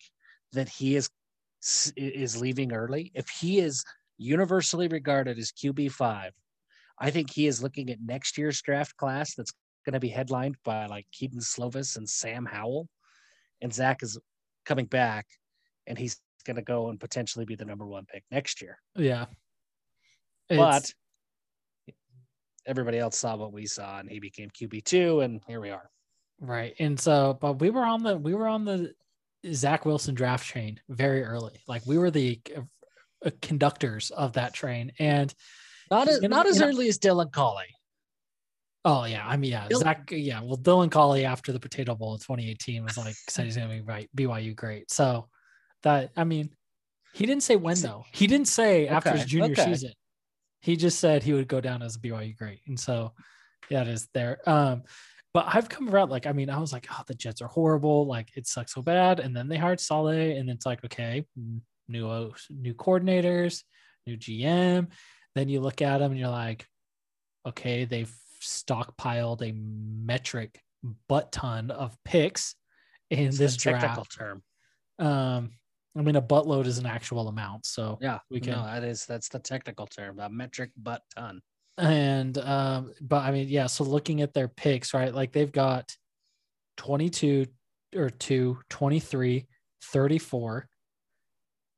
[0.54, 1.10] that he is
[1.96, 3.12] is leaving early?
[3.14, 3.84] If he is
[4.18, 6.30] universally regarded as QB5,
[7.00, 9.52] I think he is looking at next year's draft class that's
[9.86, 12.88] going to be headlined by like Kedon Slovis and Sam Howell.
[13.62, 14.20] And Zach is
[14.66, 15.26] coming back
[15.88, 18.80] and he's going to go and potentially be the number one pick next year.
[18.96, 19.26] Yeah.
[20.50, 20.58] It's...
[20.58, 20.94] But
[22.66, 25.90] everybody else saw what we saw and he became QB2 and here we are.
[26.40, 26.74] Right.
[26.80, 28.94] And so, but we were on the, we were on the
[29.54, 31.62] Zach Wilson draft train very early.
[31.68, 35.34] Like we were the uh, conductors of that train and
[35.90, 37.76] not as, not as early know, as Dylan Collie.
[38.86, 40.10] Oh yeah, I mean yeah, Dylan, Zach.
[40.12, 43.70] Yeah, well, Dylan Collie after the Potato Bowl in 2018 was like said he's gonna
[43.70, 44.90] be right BYU great.
[44.92, 45.28] So
[45.88, 46.50] that I mean,
[47.14, 48.06] he didn't say when though.
[48.12, 49.66] He didn't say okay, after his junior okay.
[49.66, 49.94] season.
[50.62, 53.14] He just said he would go down as a BYU great, and so
[53.70, 54.40] yeah, it is there.
[54.46, 54.84] Um,
[55.34, 58.06] but I've come around like I mean, I was like, oh, the Jets are horrible.
[58.06, 61.26] Like it sucks so bad, and then they hired Saleh, and it's like okay,
[61.88, 63.64] new new coordinators,
[64.06, 64.88] new GM.
[65.36, 66.66] Then you look at them and you're like,
[67.48, 70.60] okay, they've stockpiled a metric
[71.08, 72.56] butt ton of picks
[73.10, 74.18] in it's this draft.
[74.18, 74.44] term.
[75.00, 75.52] Um,
[75.98, 77.66] I mean, a buttload is an actual amount.
[77.66, 78.54] So yeah, we can.
[78.54, 81.42] No, that is that's the technical term, a metric butt ton.
[81.78, 83.68] And um, but I mean, yeah.
[83.68, 85.14] So looking at their picks, right?
[85.14, 85.96] Like they've got
[86.78, 87.48] 22
[87.96, 89.48] or 2, 23,
[89.84, 90.70] 34,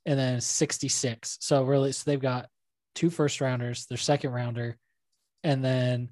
[0.06, 1.38] and then 66.
[1.40, 2.48] So really, so they've got
[2.96, 4.78] two first rounders, their second rounder,
[5.44, 6.10] and then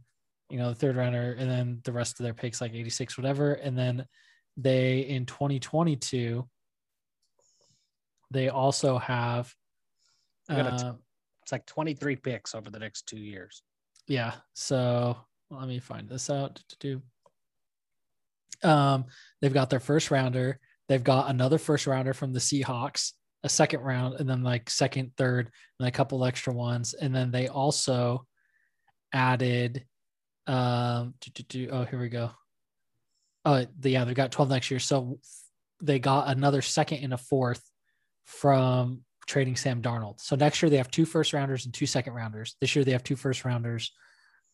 [0.50, 3.54] you know the third rounder, and then the rest of their picks like 86, whatever.
[3.54, 4.06] And then
[4.56, 6.48] they in 2022,
[8.32, 9.54] they also have
[10.50, 10.94] uh,
[11.44, 13.63] it's like 23 picks over the next two years.
[14.08, 14.34] Yeah.
[14.54, 15.18] So
[15.50, 17.02] let me find this out to do.
[18.68, 19.06] Um,
[19.42, 20.60] they've got their first rounder.
[20.88, 23.13] They've got another first rounder from the Seahawks
[23.44, 26.94] a second round and then like second, third, and a couple extra ones.
[26.94, 28.26] And then they also
[29.13, 29.86] added
[30.48, 32.32] um do, do, do, oh here we go.
[33.46, 34.80] Oh yeah, they've got 12 next year.
[34.80, 35.20] So
[35.82, 37.63] they got another second and a fourth
[38.28, 40.20] from trading Sam Darnold.
[40.20, 42.56] So next year they have two first rounders and two second rounders.
[42.62, 43.92] This year they have two first rounders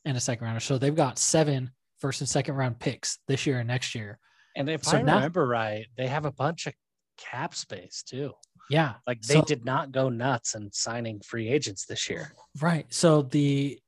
[0.06, 0.60] and a second rounder.
[0.60, 4.20] So they've got seven first and second round picks this year and next year.
[4.56, 6.74] And if so I now, remember right, they have a bunch of
[7.18, 8.34] cap space too.
[8.70, 8.94] Yeah.
[9.08, 12.32] Like they so, did not go nuts and signing free agents this year.
[12.62, 12.86] Right.
[12.90, 13.80] So the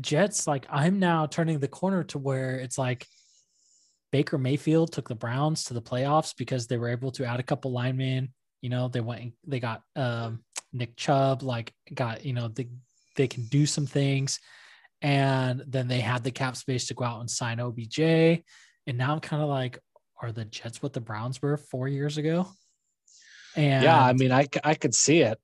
[0.00, 3.06] Jets, like I'm now turning the corner to where it's like
[4.12, 7.44] Baker Mayfield took the Browns to the playoffs because they were able to add a
[7.44, 8.32] couple linemen.
[8.60, 12.68] You know, they went, they got um, Nick Chubb, like got, you know, they,
[13.16, 14.38] they can do some things.
[15.02, 18.00] And then they had the cap space to go out and sign OBJ.
[18.00, 19.78] And now I'm kind of like,
[20.20, 22.48] are the Jets what the Browns were four years ago?
[23.56, 25.38] And yeah, I mean, I, I could see it.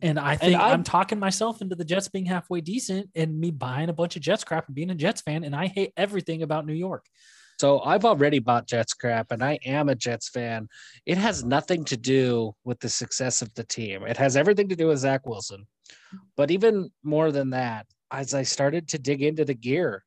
[0.00, 3.38] And I think and I'm, I'm, talking myself into the Jets being halfway decent and
[3.38, 5.44] me buying a bunch of Jets crap and being a Jets fan.
[5.44, 7.06] And I hate everything about New York.
[7.62, 10.68] So I've already bought Jets crap and I am a Jets fan.
[11.06, 14.02] It has nothing to do with the success of the team.
[14.02, 15.68] It has everything to do with Zach Wilson.
[16.36, 20.02] But even more than that, as I started to dig into the gear,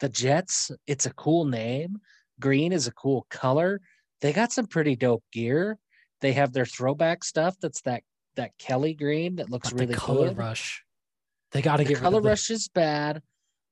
[0.00, 1.98] the Jets, it's a cool name.
[2.40, 3.80] Green is a cool color.
[4.20, 5.78] They got some pretty dope gear.
[6.22, 7.54] They have their throwback stuff.
[7.62, 8.02] That's that
[8.34, 10.38] that Kelly green that looks but really color good.
[10.38, 10.82] rush.
[11.52, 13.22] They got to get color rush is bad,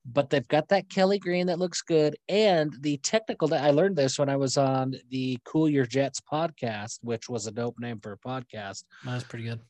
[0.04, 2.16] but they've got that Kelly green that looks good.
[2.28, 6.20] And the technical, that I learned this when I was on the Cool Your Jets
[6.20, 8.84] podcast, which was a dope name for a podcast.
[9.04, 9.60] That's pretty good.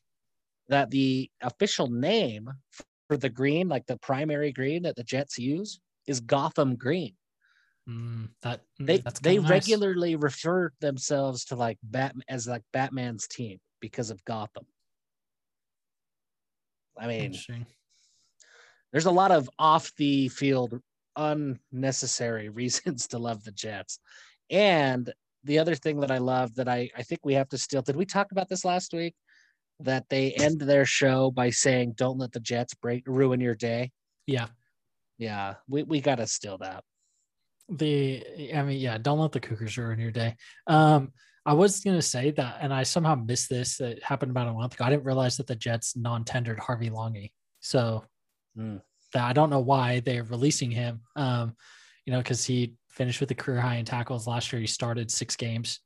[0.69, 2.49] That the official name
[3.07, 7.13] for the green, like the primary green that the Jets use, is Gotham Green.
[7.87, 9.49] Mm, that mm, they they nice.
[9.49, 14.65] regularly refer themselves to like Batman as like Batman's team because of Gotham.
[16.97, 17.33] I mean,
[18.93, 20.79] there's a lot of off the field
[21.17, 23.99] unnecessary reasons to love the Jets.
[24.49, 25.11] And
[25.43, 27.97] the other thing that I love that I, I think we have to steal, did
[27.97, 29.15] we talk about this last week?
[29.81, 33.91] That they end their show by saying, Don't let the Jets break ruin your day.
[34.27, 34.47] Yeah.
[35.17, 35.55] Yeah.
[35.67, 36.85] We, we got to steal that
[37.69, 40.35] the I mean, yeah, don't let the Cougars ruin your day.
[40.67, 41.11] Um,
[41.45, 43.79] I was gonna say that, and I somehow missed this.
[43.79, 44.85] It happened about a month ago.
[44.85, 47.31] I didn't realize that the Jets non-tendered Harvey Langi.
[47.59, 48.05] So
[48.57, 48.81] mm.
[49.13, 51.01] that, I don't know why they're releasing him.
[51.15, 51.55] Um,
[52.05, 54.59] you know, because he finished with a career high in tackles last year.
[54.59, 55.79] He started six games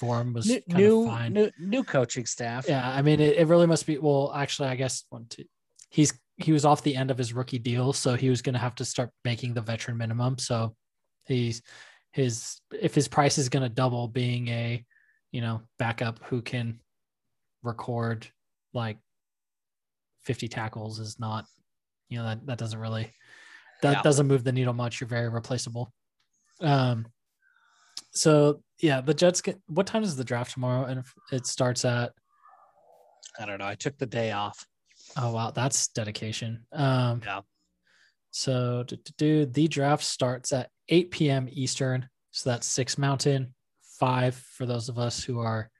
[0.00, 1.32] for him was new kind new, of fine.
[1.32, 2.66] new new coaching staff.
[2.66, 3.98] Yeah, I mean, it, it really must be.
[3.98, 5.44] Well, actually, I guess one, two.
[5.90, 8.58] He's he was off the end of his rookie deal, so he was going to
[8.58, 10.38] have to start making the veteran minimum.
[10.38, 10.74] So
[11.26, 11.62] he's
[12.12, 14.84] his if his price is going to double, being a
[15.32, 16.80] you know backup who can
[17.62, 18.26] record
[18.72, 18.98] like
[20.22, 21.44] 50 tackles is not
[22.10, 23.12] you know that that doesn't really
[23.82, 24.02] that Yeah.
[24.02, 25.92] doesn't move the needle much you're very replaceable
[26.60, 27.06] um
[28.12, 32.12] so yeah the jets get what time is the draft tomorrow and it starts at
[33.38, 33.66] I don't know.
[33.66, 34.66] I took the day off.
[35.16, 37.40] oh wow that's dedication um Yeah.
[38.32, 43.54] so to, do, do, the draft starts at 8 p.m eastern so that's 6 mountain
[43.98, 45.70] 5 for those of us who are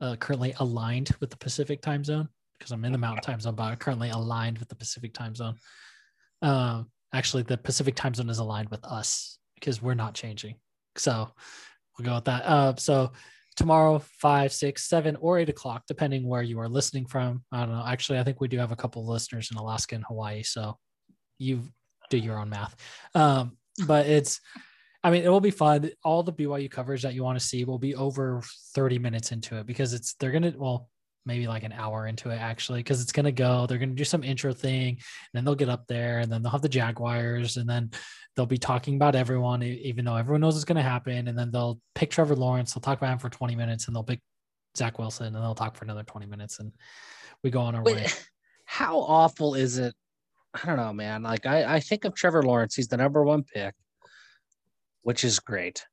[0.00, 3.54] uh, currently aligned with the pacific time zone because i'm in the mountain time zone
[3.54, 5.54] but i'm currently aligned with the pacific time zone.
[6.42, 10.56] Um actually the pacific time zone is aligned with us because we're not changing.
[10.96, 11.30] So
[11.98, 12.42] we'll go with that.
[12.44, 13.12] Uh so
[13.56, 17.42] tomorrow five six seven or eight o'clock depending where you are listening from.
[17.52, 17.84] I don't know.
[17.86, 20.76] Actually i think we do have a couple of listeners in alaska and hawaii so
[21.38, 21.62] you
[22.10, 22.76] do your own math.
[23.14, 24.40] Um but it's
[25.02, 25.90] i mean it will be fun.
[26.04, 28.42] All the byu coverage that you want to see will be over
[28.74, 30.88] 30 minutes into it because it's they're gonna well
[31.26, 34.24] maybe like an hour into it actually because it's gonna go they're gonna do some
[34.24, 34.98] intro thing and
[35.34, 37.90] then they'll get up there and then they'll have the jaguars and then
[38.34, 41.80] they'll be talking about everyone even though everyone knows it's gonna happen and then they'll
[41.94, 44.20] pick trevor lawrence they'll talk about him for 20 minutes and they'll pick
[44.76, 46.72] zach wilson and they'll talk for another 20 minutes and
[47.42, 48.06] we go on our way
[48.66, 49.94] how awful is it?
[50.52, 51.22] I don't know, man.
[51.22, 52.74] Like I, I think of Trevor Lawrence.
[52.74, 53.74] He's the number one pick,
[55.02, 55.86] which is great.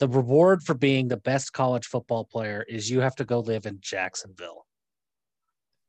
[0.00, 3.66] The reward for being the best college football player is you have to go live
[3.66, 4.66] in Jacksonville.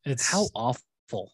[0.05, 1.31] it's How awful.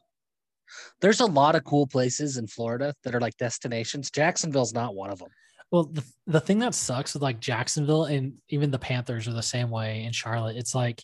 [1.02, 4.10] There's a lot of cool places in Florida that are like destinations.
[4.10, 5.30] Jacksonville's not one of them.
[5.72, 9.42] Well, the, the thing that sucks with like Jacksonville and even the Panthers are the
[9.42, 10.58] same way in Charlotte.
[10.58, 11.04] It's like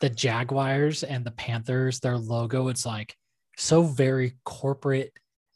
[0.00, 3.14] the Jaguars and the Panthers, their logo, it's like
[3.56, 5.12] so very corporate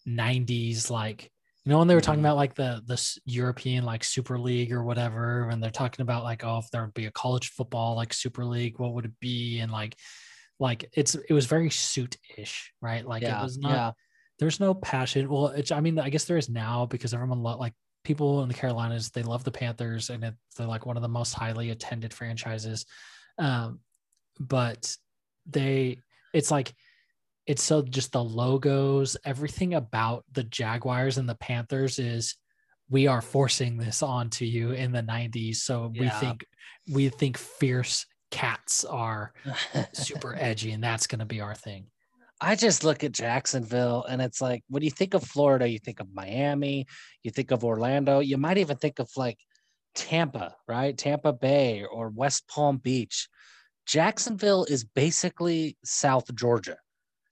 [0.07, 0.91] 90s.
[0.91, 1.31] Like,
[1.65, 2.27] you know, when they were talking Mhm.
[2.27, 6.43] about like the the European like Super League or whatever, and they're talking about like,
[6.45, 9.61] oh, if there would be a college football like Super League, what would it be?
[9.61, 9.97] And like,
[10.59, 13.07] like it's it was very suit-ish, right?
[13.07, 13.93] Like it was not yeah.
[14.39, 15.29] there's no passion.
[15.29, 18.49] Well, it's, I mean, I guess there is now because everyone lo- like people in
[18.49, 21.69] the Carolinas, they love the Panthers and it, they're like one of the most highly
[21.71, 22.87] attended franchises.
[23.37, 23.81] Um,
[24.39, 24.97] but
[25.45, 26.01] they,
[26.33, 26.73] it's like,
[27.51, 32.37] it's so just the logos, everything about the Jaguars and the Panthers is
[32.89, 35.57] we are forcing this onto you in the 90s.
[35.57, 36.47] So we think,
[36.93, 39.33] we think fierce cats are
[39.93, 41.87] super edgy and that's going to be our thing.
[42.41, 45.99] I just look at Jacksonville and it's like when you think of Florida, you think
[45.99, 46.87] of Miami,
[47.25, 49.39] you think of Orlando, you might even think of like
[49.97, 50.97] Tampa, right?
[50.97, 53.29] Tampa Bay or West Palm Beach.
[53.87, 56.77] Jacksonville is basically South Georgia.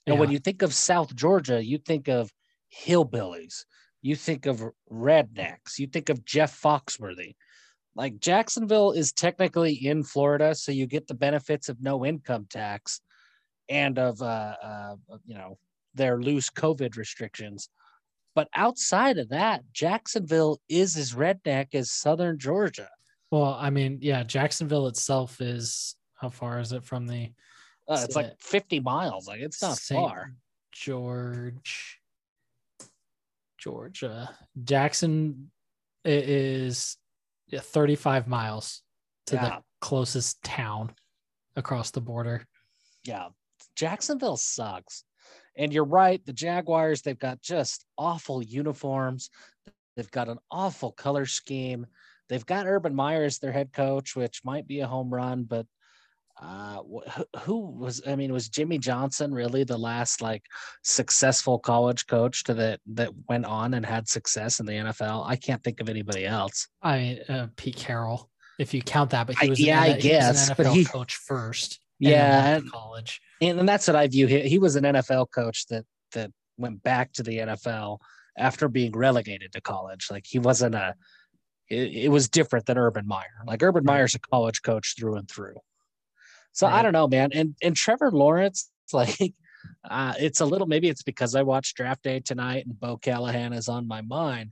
[0.09, 2.33] And when you think of South Georgia, you think of
[2.75, 3.65] hillbillies,
[4.03, 7.35] you think of rednecks, you think of Jeff Foxworthy.
[7.95, 13.01] Like Jacksonville is technically in Florida, so you get the benefits of no income tax
[13.69, 14.95] and of uh, uh,
[15.27, 15.59] you know
[15.95, 17.69] their loose COVID restrictions.
[18.35, 22.89] But outside of that, Jacksonville is as redneck as Southern Georgia.
[23.33, 27.31] Well, I mean, yeah, Jacksonville itself is how far is it from the
[27.89, 29.27] Uh, it's like 50 miles.
[29.27, 30.35] Like it's not Saint far.
[30.73, 31.99] George,
[33.59, 34.37] Georgia.
[34.63, 35.51] Jackson
[36.05, 36.97] is
[37.53, 38.83] 35 miles
[39.27, 39.49] to Yeah.
[39.59, 40.95] the closest town
[41.57, 42.47] across the border.
[43.05, 43.29] Yeah,
[43.75, 45.05] Jacksonville sucks.
[45.57, 46.25] And you're right.
[46.25, 49.31] The Jaguars, they've got just awful uniforms.
[49.97, 51.87] They've got an awful color scheme.
[52.29, 55.67] They've got Urban Meyer as their head coach, which might be a home run, but
[56.41, 58.01] uh, wh- who- was?
[58.07, 60.43] I mean, was Jimmy Johnson really the last like
[60.83, 65.25] successful college coach to that that went on and had success in the NFL?
[65.27, 66.69] I can't think of anybody else.
[66.83, 69.83] I mean, uh, Pete Carroll, if you count that, but he I- was yeah, an,
[69.83, 71.81] I he was guess, an but NFL he- coach first.
[72.01, 73.21] Yeah, and- college.
[73.41, 74.27] and, and that's what I view.
[74.29, 77.99] He, he was an NFL coach that that went back to the NFL
[78.37, 80.07] after being relegated to college.
[80.11, 80.95] Like he wasn't a.
[81.69, 83.43] It, it was different than Urban Meyer.
[83.47, 83.85] Like Urban.
[83.85, 85.57] Meyer's a college coach through and through.
[86.59, 87.31] So I don't know, man.
[87.33, 89.33] And and Trevor Lawrence, like,
[89.89, 90.67] uh, it's a little.
[90.67, 94.51] Maybe it's because I watched Draft Day tonight and Bo Callahan is on my mind.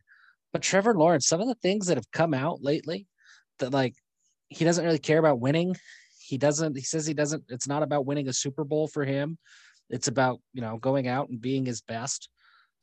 [0.53, 3.09] But Trevor Lawrence, some of the things that have come out lately,
[3.59, 3.97] that like
[4.51, 5.75] he doesn't really care about winning.
[6.21, 6.77] He doesn't.
[6.77, 7.43] He says he doesn't.
[7.49, 9.37] It's not about winning a Super Bowl for him.
[9.91, 12.29] It's about you know going out and being his best.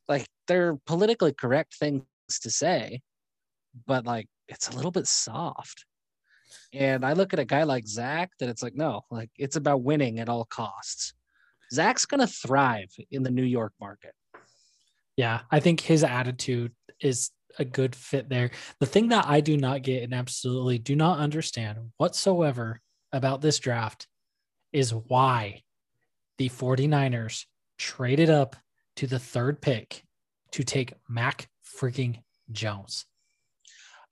[0.09, 2.03] Like they're politically correct things
[2.41, 2.99] to say,
[3.87, 5.85] but like it's a little bit soft.
[6.73, 9.83] And I look at a guy like Zach that it's like, no, like it's about
[9.83, 11.13] winning at all costs.
[11.71, 14.13] Zach's going to thrive in the New York market.
[15.15, 18.51] Yeah, I think his attitude is a good fit there.
[18.79, 22.79] The thing that I do not get and absolutely do not understand whatsoever
[23.11, 24.07] about this draft
[24.71, 25.61] is why
[26.37, 27.45] the 49ers
[27.77, 28.55] traded up
[28.95, 30.03] to the third pick
[30.51, 31.47] to take Mac
[31.79, 32.19] freaking
[32.51, 33.05] Jones.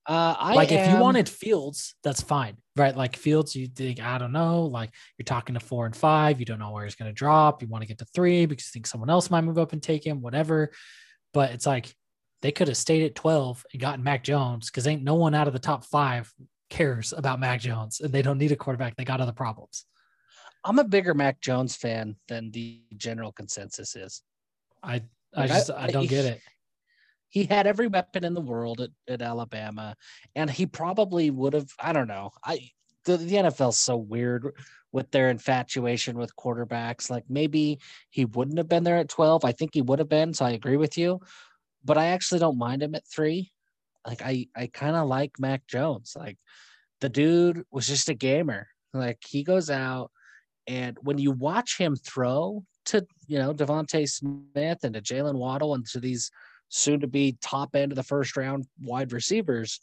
[0.08, 2.96] Uh, I like am, if you wanted Fields, that's fine, right?
[2.96, 6.46] Like Fields, you think I don't know, like you're talking to four and five, you
[6.46, 7.62] don't know where he's going to drop.
[7.62, 9.84] You want to get to three because you think someone else might move up and
[9.84, 10.72] take him, whatever.
[11.34, 11.94] But it's like
[12.42, 15.48] they could have stayed at twelve and gotten Mac Jones because ain't no one out
[15.48, 16.34] of the top five
[16.72, 18.96] cares about Mac Jones, and they don't need a quarterback.
[18.96, 19.86] They got other problems.
[20.64, 24.24] I'm a bigger Mac Jones fan than the general consensus is.
[24.82, 25.04] I
[25.36, 26.42] I just I, I don't get it
[27.32, 29.96] he had every weapon in the world at, at Alabama,
[30.36, 31.72] and he probably would have.
[31.80, 32.30] I don't know.
[32.46, 32.70] I
[33.06, 34.54] the, the NFL's so weird
[34.92, 37.10] with their infatuation with quarterbacks.
[37.10, 37.80] Like maybe
[38.10, 39.46] he wouldn't have been there at 12.
[39.46, 40.34] I think he would have been.
[40.34, 41.20] So I agree with you.
[41.84, 43.52] But I actually don't mind him at three.
[44.06, 46.14] Like I, I kind of like Mac Jones.
[46.16, 46.38] Like
[47.00, 48.68] the dude was just a gamer.
[48.94, 50.12] Like he goes out
[50.68, 55.74] and when you watch him throw to, you know, DeVonta Smith and to Jalen Waddle
[55.74, 56.30] and to these
[56.72, 59.80] soon to be top end of the first round wide receivers,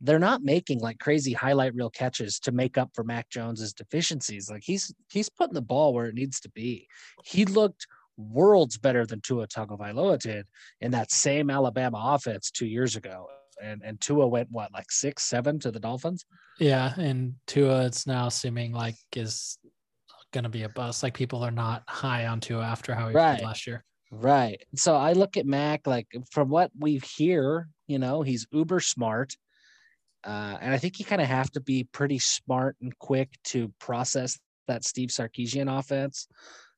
[0.00, 4.50] they're not making like crazy highlight reel catches to make up for Mac Jones's deficiencies.
[4.50, 6.88] Like he's he's putting the ball where it needs to be.
[7.24, 10.46] He looked worlds better than Tua Tagovailoa did
[10.80, 13.28] in that same Alabama offense two years ago.
[13.62, 16.24] And and Tua went what like six seven to the Dolphins.
[16.58, 19.58] Yeah, and Tua it's now seeming like is
[20.32, 21.02] going to be a bust.
[21.02, 23.36] Like people are not high on Tua after how he right.
[23.36, 23.84] played last year.
[24.20, 24.62] Right.
[24.76, 29.36] So I look at Mac like from what we hear, you know, he's uber smart.
[30.24, 33.72] Uh, and I think you kind of have to be pretty smart and quick to
[33.78, 34.38] process
[34.68, 36.28] that Steve Sarkisian offense.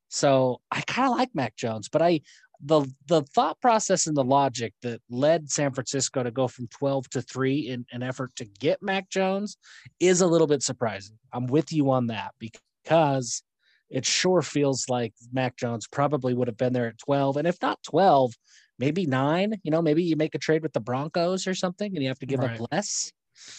[0.09, 2.20] So I kind of like Mac Jones, but I
[2.64, 7.11] the the thought process and the logic that led San Francisco to go from 12
[7.11, 9.59] to 3 in an effort to get Mac Jones
[10.01, 11.18] is a little bit surprising.
[11.32, 13.43] I'm with you on that because
[13.91, 17.37] it sure feels like Mac Jones probably would have been there at 12.
[17.37, 18.34] And if not 12,
[18.78, 19.55] maybe nine.
[19.62, 22.18] You know, maybe you make a trade with the Broncos or something and you have
[22.18, 22.61] to give right.
[22.61, 23.12] up less.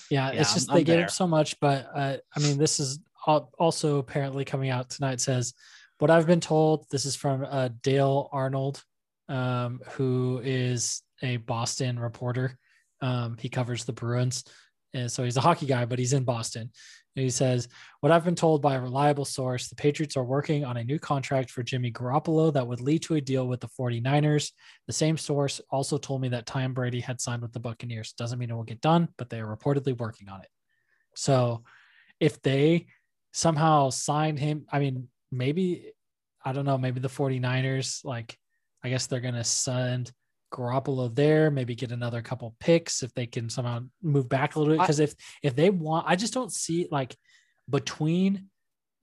[0.10, 1.60] Yeah, yeah it's just I'm, they I'm gave up so much.
[1.60, 5.54] But uh, I mean, this is also apparently coming out tonight says
[6.00, 6.86] what I've been told.
[6.90, 8.84] This is from uh, Dale Arnold,
[9.30, 12.58] um, who is a Boston reporter.
[13.02, 14.44] Um, he covers the Bruins.
[14.94, 16.72] And so he's a hockey guy, but he's in Boston.
[17.22, 17.68] He says,
[18.02, 21.00] What I've been told by a reliable source, the Patriots are working on a new
[21.00, 24.52] contract for Jimmy Garoppolo that would lead to a deal with the 49ers.
[24.86, 28.14] The same source also told me that Tom Brady had signed with the Buccaneers.
[28.14, 30.50] Doesn't mean it will get done, but they are reportedly working on it.
[31.16, 31.64] So
[32.20, 32.88] if they
[33.34, 35.94] somehow sign him, I mean, maybe,
[36.44, 38.38] I don't know, maybe the 49ers, like,
[38.84, 40.12] I guess they're going to send
[40.52, 44.74] Garoppolo there, maybe get another couple picks if they can somehow move back a little
[44.74, 44.82] bit.
[44.82, 47.16] Because if if they want, I just don't see like
[47.70, 48.50] between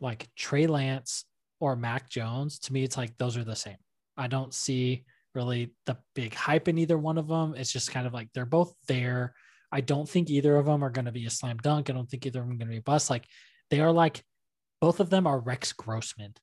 [0.01, 1.25] like Trey Lance
[1.61, 2.59] or Mac Jones.
[2.61, 3.77] To me, it's like those are the same.
[4.17, 7.55] I don't see really the big hype in either one of them.
[7.57, 9.35] It's just kind of like they're both there.
[9.73, 11.91] I don't think either of them are going to be a slam dunk.
[11.91, 13.11] I don't think either of them are going to be a bust.
[13.11, 13.27] Like
[13.71, 14.23] they are like
[14.81, 16.35] both of them are Rex Grossman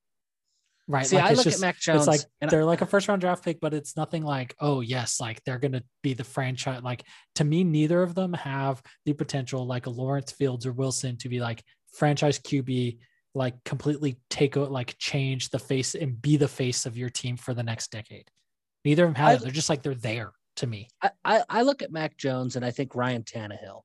[0.88, 1.06] Right.
[1.06, 2.08] See, like I look just, at Mac Jones.
[2.08, 4.82] It's like they're I, like a first round draft pick, but it's nothing like, oh
[4.82, 6.82] yes, like they're gonna be the franchise.
[6.84, 7.04] Like
[7.36, 11.30] to me, neither of them have the potential, like a Lawrence Fields or Wilson, to
[11.30, 11.64] be like
[11.94, 12.98] franchise QB,
[13.34, 17.38] like completely take out, like change the face and be the face of your team
[17.38, 18.30] for the next decade.
[18.84, 19.42] Neither of them have I, it.
[19.42, 20.90] They're just like they're there to me.
[21.24, 23.82] I, I look at Mac Jones and I think Ryan Tannehill.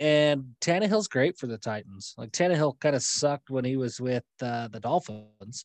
[0.00, 2.14] And Tannehill's great for the Titans.
[2.16, 5.64] Like Tannehill kind of sucked when he was with uh, the Dolphins,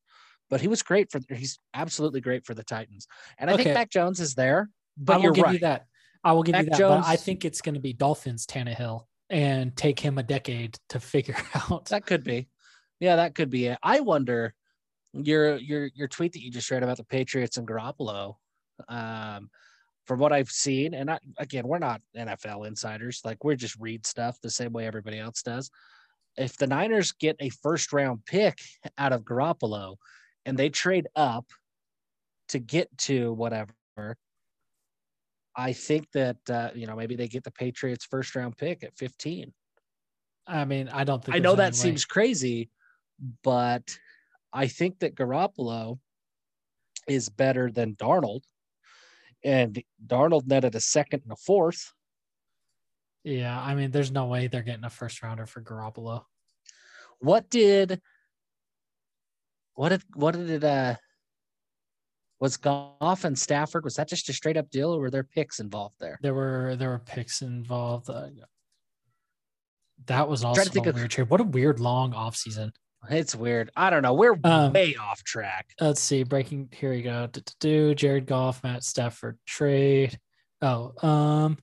[0.49, 1.19] but he was great for.
[1.29, 3.07] He's absolutely great for the Titans.
[3.37, 3.65] And I okay.
[3.65, 4.69] think Mac Jones is there.
[4.97, 5.53] But I will give right.
[5.53, 5.85] you that.
[6.23, 6.79] I will give Mac you that.
[6.79, 10.77] Jones, but I think it's going to be Dolphins Tannehill and take him a decade
[10.89, 11.85] to figure out.
[11.85, 12.47] That could be.
[12.99, 13.77] Yeah, that could be it.
[13.83, 14.53] I wonder
[15.13, 18.35] your your your tweet that you just read about the Patriots and Garoppolo.
[18.87, 19.49] Um,
[20.05, 23.21] from what I've seen, and I, again, we're not NFL insiders.
[23.23, 25.71] Like we're just read stuff the same way everybody else does.
[26.37, 28.59] If the Niners get a first round pick
[28.97, 29.95] out of Garoppolo
[30.45, 31.45] and they trade up
[32.49, 34.17] to get to whatever,
[35.55, 38.97] I think that uh, you know maybe they get the Patriots first round pick at
[38.97, 39.53] 15.
[40.45, 42.69] I mean, I don't think I know that seems crazy,
[43.43, 43.97] but
[44.51, 45.99] I think that Garoppolo
[47.07, 48.41] is better than Darnold
[49.43, 51.93] and Darnold netted a second and a fourth.
[53.23, 56.23] Yeah, I mean, there's no way they're getting a first rounder for Garoppolo.
[57.19, 58.01] What did
[59.75, 60.95] what did what did it uh
[62.39, 63.85] was Goff and Stafford?
[63.85, 66.19] Was that just a straight up deal, or were there picks involved there?
[66.21, 68.09] There were there were picks involved.
[68.09, 68.27] Uh,
[70.07, 71.29] that was also a weird trade.
[71.29, 72.73] What a weird long offseason.
[73.09, 73.69] It's weird.
[73.75, 74.13] I don't know.
[74.13, 75.69] We're um, way off track.
[75.79, 76.23] Let's see.
[76.23, 77.29] Breaking here we go.
[77.59, 80.17] Do Jared Goff, Matt Stafford trade.
[80.61, 81.57] Oh, um,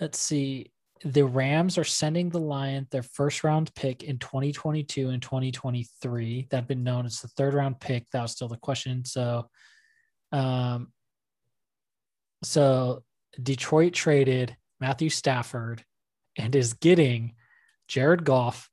[0.00, 0.70] let's see.
[1.04, 6.46] The Rams are sending the Lions their first round pick in 2022 and 2023.
[6.50, 8.08] That had been known as the third round pick.
[8.12, 9.04] That was still the question.
[9.04, 9.48] So,
[10.30, 10.92] um,
[12.44, 13.02] so
[13.42, 15.84] Detroit traded Matthew Stafford
[16.38, 17.34] and is getting
[17.88, 18.70] Jared Goff,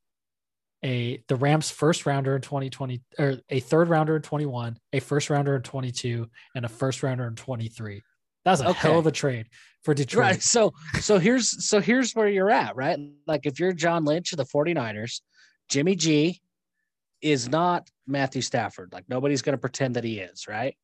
[0.83, 5.29] a the Rams first rounder in 2020 or a third rounder in 21, a first
[5.29, 8.01] rounder in 22, and a first rounder in 23.
[8.45, 8.79] That's a okay.
[8.79, 9.47] hell of a trade
[9.83, 10.21] for Detroit.
[10.21, 10.41] Right.
[10.41, 12.97] So so here's so here's where you're at, right?
[13.27, 15.21] Like if you're John Lynch of the 49ers,
[15.69, 16.41] Jimmy G
[17.21, 18.93] is not Matthew Stafford.
[18.93, 20.75] Like nobody's going to pretend that he is, right?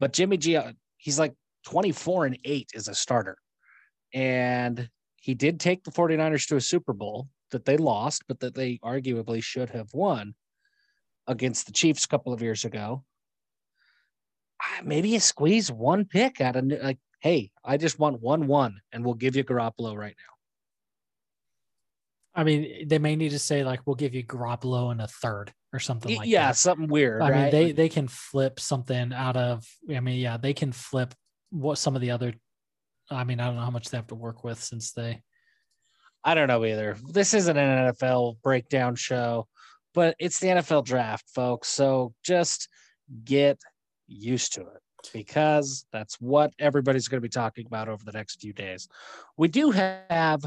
[0.00, 1.34] But Jimmy G uh, he's like
[1.66, 3.38] 24 and 8 as a starter.
[4.12, 4.88] And
[5.20, 8.78] he did take the 49ers to a Super Bowl that they lost, but that they
[8.78, 10.34] arguably should have won
[11.26, 13.04] against the Chiefs a couple of years ago.
[14.82, 19.04] Maybe you squeeze one pick out of like, hey, I just want one one, and
[19.04, 20.34] we'll give you Garoppolo right now.
[22.34, 25.52] I mean, they may need to say like, we'll give you Garoppolo in a third
[25.72, 26.46] or something like yeah, that.
[26.46, 27.20] Yeah, something weird.
[27.22, 27.42] I right?
[27.42, 29.66] mean, they they can flip something out of.
[29.92, 31.14] I mean, yeah, they can flip
[31.50, 32.34] what some of the other.
[33.10, 35.22] I mean, I don't know how much they have to work with since they.
[36.24, 36.96] I don't know either.
[37.08, 39.46] This isn't an NFL breakdown show,
[39.94, 41.68] but it's the NFL draft, folks.
[41.68, 42.68] So just
[43.24, 43.58] get
[44.06, 48.40] used to it because that's what everybody's going to be talking about over the next
[48.40, 48.88] few days.
[49.36, 50.42] We do have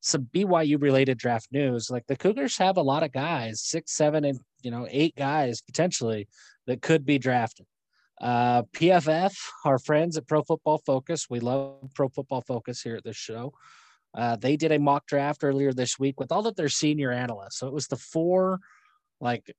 [0.00, 1.90] some BYU related draft news.
[1.90, 5.62] Like the Cougars have a lot of guys, six, seven, and you know, eight guys
[5.62, 6.28] potentially
[6.66, 7.66] that could be drafted.
[8.20, 13.04] Uh, PFF, our friends at Pro Football Focus, we love Pro Football Focus here at
[13.04, 13.52] this show.
[14.14, 17.58] Uh, they did a mock draft earlier this week with all of their senior analysts.
[17.58, 18.60] So it was the four
[19.20, 19.52] like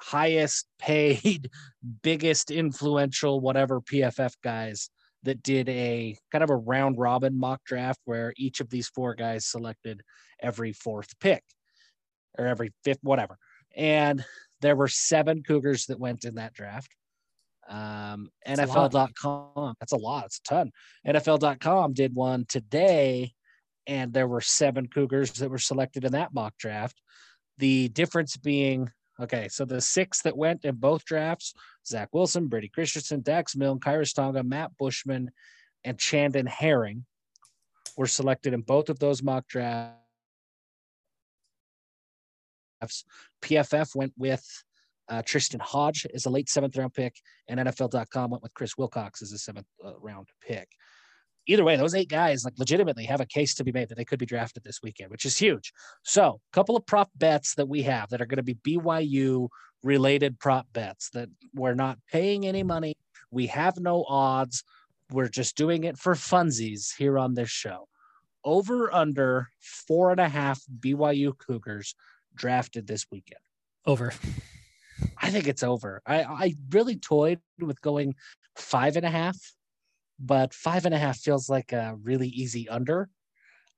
[0.00, 1.50] highest paid,
[2.02, 4.90] biggest influential, whatever PFF guys
[5.22, 9.14] that did a kind of a round robin mock draft where each of these four
[9.14, 10.02] guys selected
[10.40, 11.42] every fourth pick
[12.38, 13.38] or every fifth, whatever.
[13.76, 14.24] And
[14.60, 16.94] there were seven Cougars that went in that draft.
[17.68, 20.72] Um, NFL.com, that's a lot, it's a ton.
[21.06, 23.32] NFL.com did one today,
[23.86, 27.00] and there were seven Cougars that were selected in that mock draft.
[27.58, 31.54] The difference being Okay, so the six that went in both drafts
[31.86, 35.30] Zach Wilson, Brady Christensen, Dax Milne, Khyiris Tonga, Matt Bushman,
[35.84, 37.04] and Chandon Herring
[37.96, 39.94] were selected in both of those mock drafts.
[43.40, 44.44] PFF went with
[45.08, 47.14] uh, Tristen Hoge as a late seventh round pick,
[47.46, 50.68] and NFL.com went with Chris Wilcox as a seventh uh, round pick
[51.46, 54.04] either way, those eight guys like legitimately have a case to be made that they
[54.04, 55.72] could be drafted this weekend, which is huge.
[56.02, 59.48] So, a couple of prop bets that we have that are going to be BYU
[59.82, 62.96] related prop bets that we're not paying any money.
[63.30, 64.64] We have no odds.
[65.10, 67.88] We're just doing it for funsies here on this show.
[68.44, 71.94] Over under four and a half BYU Cougars
[72.34, 73.40] drafted this weekend.
[73.86, 74.12] Over.
[75.18, 76.00] I think it's over.
[76.06, 78.14] I, I really toyed with going
[78.56, 79.36] five and a half
[80.24, 83.08] but five and a half feels like a really easy under.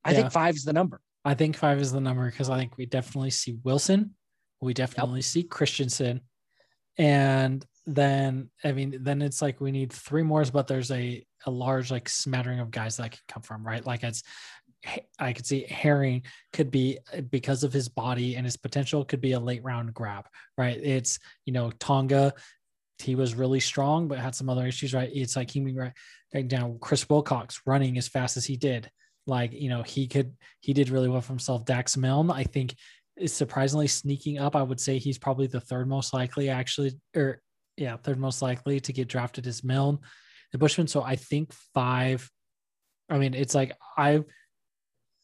[0.04, 0.18] I yeah.
[0.18, 1.00] think five is the number.
[1.24, 4.14] I think five is the number because I think we definitely see Wilson,
[4.60, 5.24] we definitely yep.
[5.24, 6.20] see Christensen,
[6.98, 11.50] and then I mean, then it's like we need three more, but there's a a
[11.50, 13.84] large like smattering of guys that could come from right.
[13.84, 14.22] Like it's,
[15.18, 16.22] I could see Herring
[16.52, 16.98] could be
[17.30, 20.26] because of his body and his potential could be a late round grab,
[20.56, 20.78] right?
[20.80, 22.34] It's you know Tonga
[22.98, 25.10] he was really strong, but had some other issues, right?
[25.12, 25.92] It's like he right,
[26.34, 28.90] right down Chris Wilcox running as fast as he did.
[29.26, 31.64] Like, you know, he could, he did really well for himself.
[31.64, 32.74] Dax Milne, I think,
[33.16, 34.54] is surprisingly sneaking up.
[34.54, 37.40] I would say he's probably the third most likely, actually, or
[37.76, 39.98] yeah, third most likely to get drafted as Milne,
[40.52, 40.86] the Bushman.
[40.86, 42.30] So I think five.
[43.08, 44.22] I mean, it's like I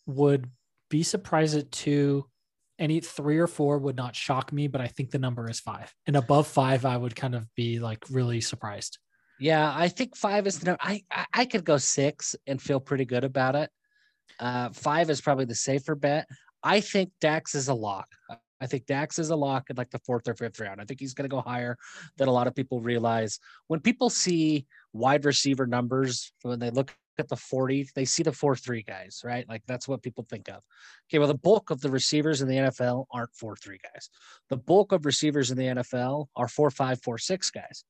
[0.06, 0.48] would
[0.90, 2.26] be surprised at two
[2.82, 5.94] any three or four would not shock me, but I think the number is five.
[6.06, 8.98] And above five, I would kind of be like really surprised.
[9.38, 10.80] Yeah, I think five is the number.
[10.82, 13.70] I, I, I could go six and feel pretty good about it.
[14.40, 16.26] Uh, five is probably the safer bet.
[16.62, 18.08] I think Dax is a lock.
[18.60, 20.80] I think Dax is a lock in like the fourth or fifth round.
[20.80, 21.76] I think he's going to go higher
[22.16, 23.38] than a lot of people realize.
[23.66, 28.32] When people see wide receiver numbers when they look at the 40, they see the
[28.32, 29.48] 4 3 guys, right?
[29.48, 30.62] Like that's what people think of.
[31.08, 34.10] Okay, well, the bulk of the receivers in the NFL aren't 4 3 guys.
[34.48, 37.84] The bulk of receivers in the NFL are 4 5, 4 6 guys.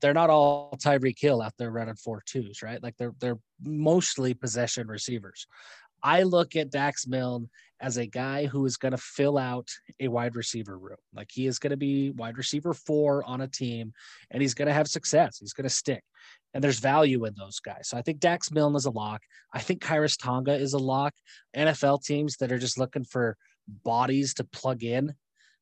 [0.00, 2.80] They're not all Tyreek Hill out there running four twos, right?
[2.80, 5.46] Like they're they're mostly possession receivers.
[6.02, 7.48] I look at Dax Milne
[7.80, 9.68] as a guy who is going to fill out
[10.00, 10.96] a wide receiver room.
[11.14, 13.92] Like he is going to be wide receiver four on a team
[14.30, 15.38] and he's going to have success.
[15.38, 16.02] He's going to stick.
[16.54, 17.88] And there's value in those guys.
[17.88, 19.22] So I think Dax Milne is a lock.
[19.52, 21.14] I think Khyiris Tonga is a lock.
[21.56, 23.36] NFL teams that are just looking for
[23.84, 25.14] bodies to plug in.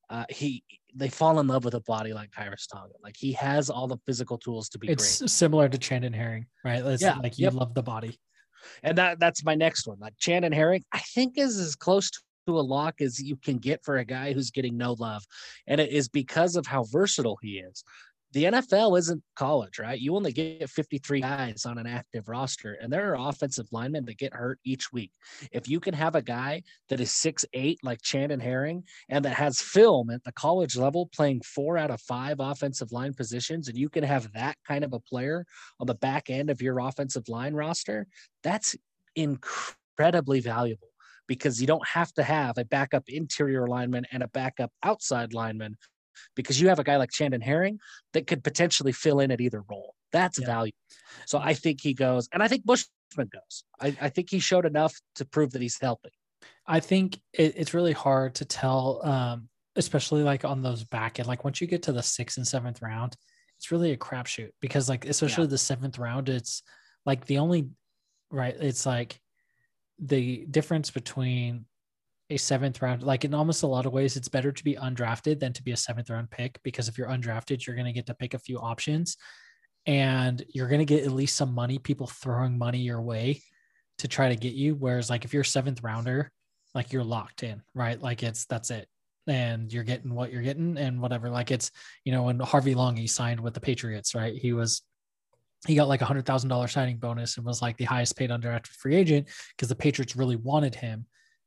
[0.08, 0.62] Uh, he
[0.94, 2.94] they fall in love with a body like Khyiris Tonga.
[3.02, 5.30] Like he has all the physical tools to be it's great.
[5.30, 6.82] similar to Chandon Herring, right?
[6.86, 7.54] It's Yeah, like you yep.
[7.54, 8.18] love the body.
[8.82, 9.98] And that that's my next one.
[10.00, 13.84] Like Chandon Herring, I think is as close to a lock as you can get
[13.84, 15.24] for a guy who's getting no love.
[15.66, 17.82] And it is because of how versatile he is.
[18.32, 19.98] The NFL isn't college, right?
[19.98, 24.18] You only get 53 guys on an active roster, and there are offensive linemen that
[24.18, 25.12] get hurt each week.
[25.52, 29.34] If you can have a guy that is six eight like Chandon Herring and that
[29.34, 33.78] has film at the college level playing four out of five offensive line positions, and
[33.78, 35.46] you can have that kind of a player
[35.80, 38.06] on the back end of your offensive line roster,
[38.42, 38.76] that's
[39.14, 40.88] incredibly valuable
[41.26, 45.76] because you don't have to have a backup interior lineman and a backup outside lineman
[46.34, 47.78] because you have a guy like Chandon Herring
[48.12, 49.94] that could potentially fill in at either role.
[50.12, 50.46] That's Yeah.
[50.46, 50.72] value.
[51.26, 52.88] So I think he goes, and I think Bushman
[53.32, 53.64] goes.
[53.80, 56.10] I, I think he showed enough to prove that he's healthy.
[56.66, 61.28] I think it, it's really hard to tell, um, especially like on those back end.
[61.28, 63.16] Like once you get to the sixth and seventh round,
[63.58, 66.62] it's really a crapshoot because like especially the seventh round, it's
[67.04, 67.68] like the only
[68.30, 68.54] right.
[68.58, 69.18] It's like
[69.98, 71.64] the difference between
[72.30, 75.38] a seventh round, like in almost a lot of ways, it's better to be undrafted
[75.38, 78.06] than to be a seventh round pick because if you're undrafted, you're going to get
[78.06, 79.16] to pick a few options
[79.86, 83.40] and you're going to get at least some money, people throwing money your way
[83.98, 84.74] to try to get you.
[84.74, 86.32] Whereas, like, if you're a seventh rounder,
[86.76, 88.00] like you're locked in, right?
[88.00, 88.86] Like it's that's it.
[89.26, 91.30] And you're getting what you're getting and whatever.
[91.30, 91.70] Like it's,
[92.04, 94.34] you know, when Harvey Langi he signed with the Patriots, right?
[94.36, 94.82] He was
[95.66, 98.28] he got like a hundred thousand dollar signing bonus and was like the highest paid
[98.28, 101.06] undrafted free agent because the Patriots really wanted him.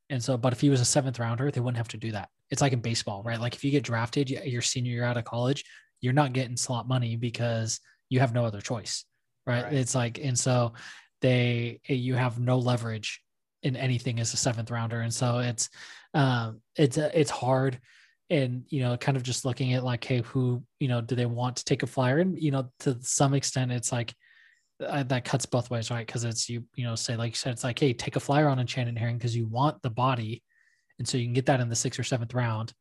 [0.10, 2.30] And so, but if he was a seventh rounder, they wouldn't have to do that.
[2.50, 3.40] It's like in baseball, right?
[3.40, 5.64] Like if you get drafted, your senior year out of college,
[6.02, 7.80] you're not getting slot money because
[8.10, 9.06] you have no other choice,
[9.46, 9.64] right?
[9.64, 9.74] Right.
[9.74, 10.74] It's like, and so
[11.22, 13.22] they, you have no leverage
[13.62, 15.02] in anything as a seventh rounder.
[15.02, 15.70] And so it's,
[16.14, 17.80] um, it's, uh, it's hard.
[18.32, 21.26] And, you know, kind of just looking at like, hey, who, you know, do they
[21.26, 22.20] want to take a flyer?
[22.20, 24.14] And, you know, to some extent, it's like,
[24.86, 26.06] uh, that cuts both ways, right?
[26.06, 28.48] Because it's you, you know, say like you said, it's like, hey, take a flyer
[28.48, 30.44] on a Chandon Herring because you want the body,
[30.98, 32.74] and so you can get that in the sixth or seventh round.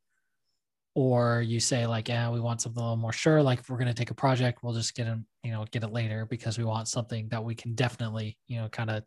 [0.95, 3.43] Or you say like, yeah, we want something a little more sure.
[3.43, 5.93] Like if we're gonna take a project, we'll just get him, you know, get it
[5.93, 9.05] later because we want something that we can definitely, you know, kind of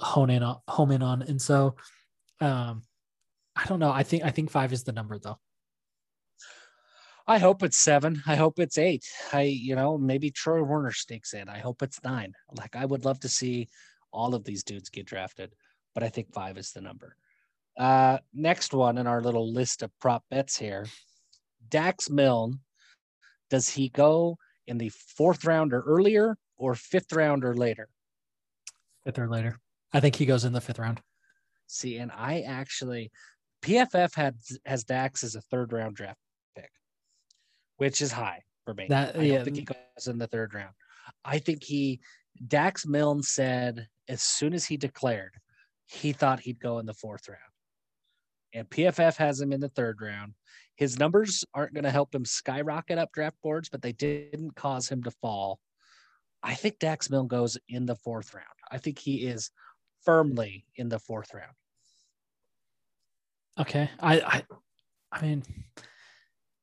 [0.00, 1.22] hone in on, home in on.
[1.22, 1.76] And so,
[2.40, 2.82] um,
[3.56, 3.90] I don't know.
[3.90, 5.38] I think I think five is the number though.
[7.28, 8.22] I hope it's seven.
[8.26, 9.04] I hope it's eight.
[9.34, 11.50] I, you know, maybe Troy Warner sneaks in.
[11.50, 12.32] I hope it's nine.
[12.56, 13.68] Like I would love to see
[14.10, 15.52] all of these dudes get drafted,
[15.94, 17.16] but I think five is the number.
[17.76, 20.86] Uh, next one in our little list of prop bets here,
[21.68, 22.60] Dax Milne.
[23.50, 27.90] Does he go in the fourth round or earlier, or fifth round or later?
[29.04, 29.58] Fifth or later.
[29.92, 31.02] I think he goes in the fifth round.
[31.66, 33.10] See, and I actually
[33.62, 36.18] PFF had has Dax as a third round draft
[37.78, 38.86] which is high for me.
[38.88, 39.36] That- I yeah.
[39.36, 40.74] don't think he goes in the third round.
[41.24, 42.00] I think he
[42.46, 45.34] Dax Milne said as soon as he declared,
[45.86, 47.40] he thought he'd go in the fourth round.
[48.54, 50.34] And PFF has him in the third round.
[50.76, 54.88] His numbers aren't going to help him skyrocket up draft boards, but they didn't cause
[54.88, 55.58] him to fall.
[56.42, 58.46] I think Dax Milne goes in the fourth round.
[58.70, 59.50] I think he is
[60.04, 61.52] firmly in the fourth round.
[63.58, 63.90] Okay.
[63.98, 64.44] I I
[65.10, 65.42] I mean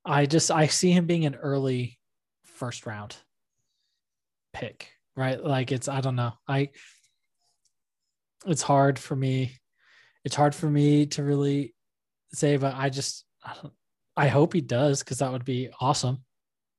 [0.06, 1.97] I just I see him being an early
[2.43, 3.16] first round
[4.53, 5.43] pick, right?
[5.43, 6.34] Like it's I don't know.
[6.47, 6.70] I
[8.45, 9.58] it's hard for me.
[10.24, 11.74] It's hard for me to really
[12.34, 13.56] say, but I just I,
[14.16, 16.24] I hope he does because that would be awesome.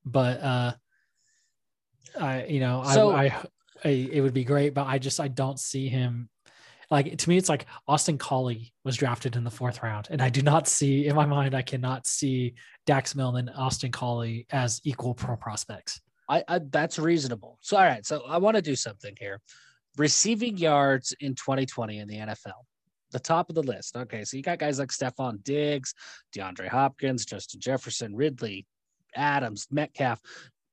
[0.05, 0.73] But uh
[2.19, 3.45] I you know So- I, I
[3.85, 6.29] I it would be great, but I just I don't see him
[6.91, 10.29] like to me it's like Austin Collie was drafted in the fourth round, and I
[10.29, 12.55] do not see in my mind I cannot see
[12.87, 16.01] Dax Milne and Austin Collie as equal pro prospects.
[16.29, 17.59] I, I that's reasonable.
[17.61, 19.41] So all right, so I want to do something here.
[19.97, 22.63] Receiving yards in 2020 in the NFL,
[23.13, 23.97] the top of the list.
[23.97, 25.95] Okay, so you got guys like Stefon Diggs,
[26.37, 28.67] DeAndre Hopkins, Justin Jefferson, Ridley,
[29.15, 30.21] Adams, Metcalf.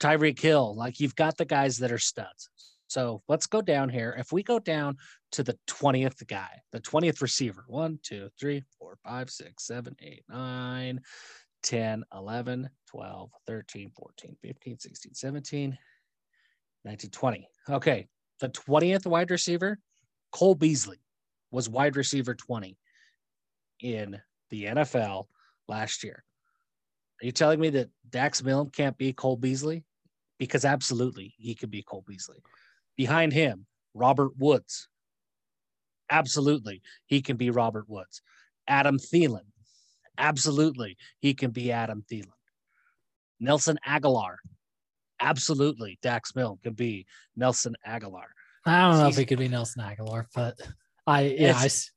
[0.03, 0.75] Tyreek Hill.
[0.75, 2.49] Like you've got the guys that are studs.
[2.93, 4.15] So let's go down here.
[4.19, 4.97] If we go down
[5.31, 10.23] to the 20th guy, the 20th receiver, one, two, three, four, five, six, seven, eight,
[10.29, 11.01] nine,
[11.63, 15.77] 10, 11, 12, 13, 14, 15, 16, 17,
[16.85, 17.47] 19, 20.
[17.71, 18.07] Okay.
[18.39, 19.79] The 20th wide receiver,
[20.31, 20.99] Cole Beasley,
[21.49, 22.77] was wide receiver 20
[23.79, 24.21] in
[24.51, 25.25] the NFL
[25.67, 26.23] last year.
[27.23, 29.83] Are you telling me that Dax Milne can't be Cole Beasley?
[30.37, 32.37] Because absolutely, he could be Cole Beasley.
[32.95, 34.87] Behind him, Robert Woods.
[36.09, 38.21] Absolutely, he can be Robert Woods.
[38.67, 39.45] Adam Thielen.
[40.17, 42.27] Absolutely, he can be Adam Thielen.
[43.39, 44.35] Nelson Agholor.
[45.19, 48.25] Absolutely, Dax Milne could be Nelson Agholor.
[48.65, 50.59] I don't know He's, if he could be Nelson Agholor, but
[51.05, 51.59] I yeah.
[51.63, 51.89] As,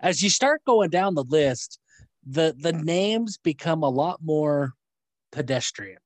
[0.00, 1.78] I, as you start going down the list,
[2.26, 4.72] the the names become a lot more
[5.32, 5.98] pedestrian.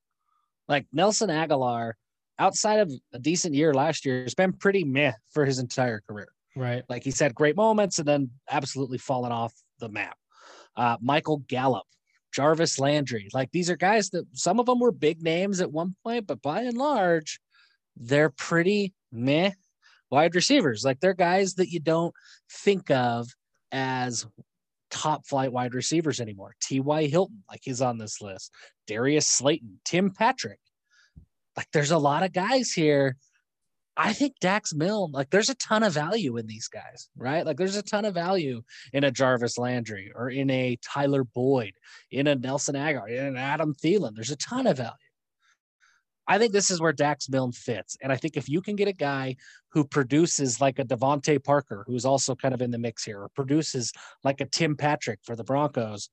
[0.68, 1.93] Like Nelson Agholor,
[2.41, 6.28] outside of a decent year last year, has been pretty meh for his entire career.
[6.57, 6.82] Right.
[6.88, 10.16] Like he's had great moments and then absolutely fallen off the map.
[10.76, 11.86] Uh, Michael Gallup,
[12.32, 15.95] Jarvis Landry, like these are guys that some of them were big names at one
[16.03, 17.38] point, but by and large,
[17.97, 19.53] they're pretty meh
[20.11, 20.84] wide receivers.
[20.84, 22.14] Like they're guys that you don't
[22.51, 23.28] think of
[23.72, 24.26] as
[24.91, 26.55] top flight wide receivers anymore.
[26.61, 27.07] T.Y.
[27.07, 28.53] Hilton, like he's on this list.
[28.86, 30.59] Darius Slayton, Tim Patrick.
[31.61, 33.18] Like there's a lot of guys here.
[33.94, 37.44] I think Dax Milne, like there's a ton of value in these guys, right?
[37.44, 38.62] Like there's a ton of value
[38.94, 41.74] in a Jarvis Landry or in a Tyler Boyd,
[42.11, 44.14] in a Nelson Agholor, in an Adam Thielen.
[44.14, 44.94] There's a ton of value.
[46.26, 47.98] I think this is where Dax Milne fits.
[48.00, 49.36] And I think if you can get a guy
[49.68, 53.28] who produces like a DeVante Parker, who's also kind of in the mix here, or
[53.28, 53.92] produces
[54.24, 56.08] like a Tim Patrick for the Broncos,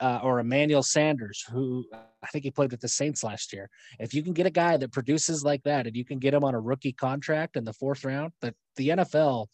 [0.00, 1.84] uh, or Emmanuel Sanders, who
[2.22, 3.68] I think he played with the Saints last year.
[3.98, 6.44] If you can get a guy that produces like that and you can get him
[6.44, 9.46] on a rookie contract in the fourth round, that the NFL,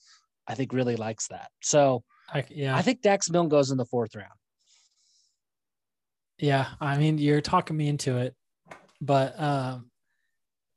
[0.47, 1.51] I think, really likes that.
[1.63, 4.33] So, I, yeah, I think Dax Milne goes in the fourth round.
[6.39, 8.35] Yeah, I mean, you're talking me into it,
[9.01, 9.91] but um,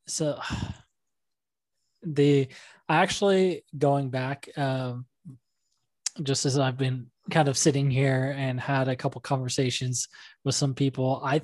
[0.08, 0.40] so
[2.04, 2.48] the
[2.90, 5.06] actually going back um,
[6.24, 10.08] just as i've been kind of sitting here and had a couple conversations
[10.44, 11.42] with some people i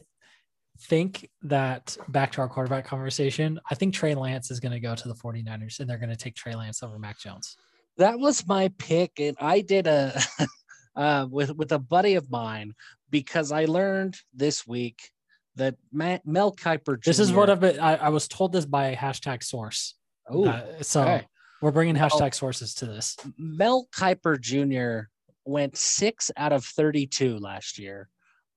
[0.81, 4.95] think that back to our quarterback conversation i think trey lance is going to go
[4.95, 7.57] to the 49ers and they're going to take trey lance over mac jones
[7.97, 10.19] that was my pick and i did a
[10.95, 12.73] uh, with with a buddy of mine
[13.09, 15.11] because i learned this week
[15.55, 16.99] that Mel Kiper.
[16.99, 17.09] Jr.
[17.09, 17.79] This is what I've been.
[17.79, 19.95] I, I, was told this by a hashtag source.
[20.27, 21.27] Oh, uh, so okay.
[21.63, 23.15] We're bringing hashtag Mel, sources to this.
[23.37, 25.07] Mel Kiper Jr.
[25.45, 28.09] went six out of thirty-two last year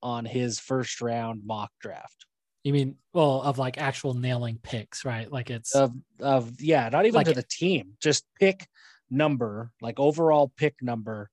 [0.03, 2.27] on his first round mock draft.
[2.65, 5.31] You mean well of like actual nailing picks, right?
[5.31, 8.67] Like it's of of yeah, not even like, to the team, just pick
[9.09, 11.31] number, like overall pick number.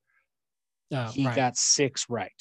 [0.91, 1.36] Oh, he right.
[1.36, 2.32] got six right.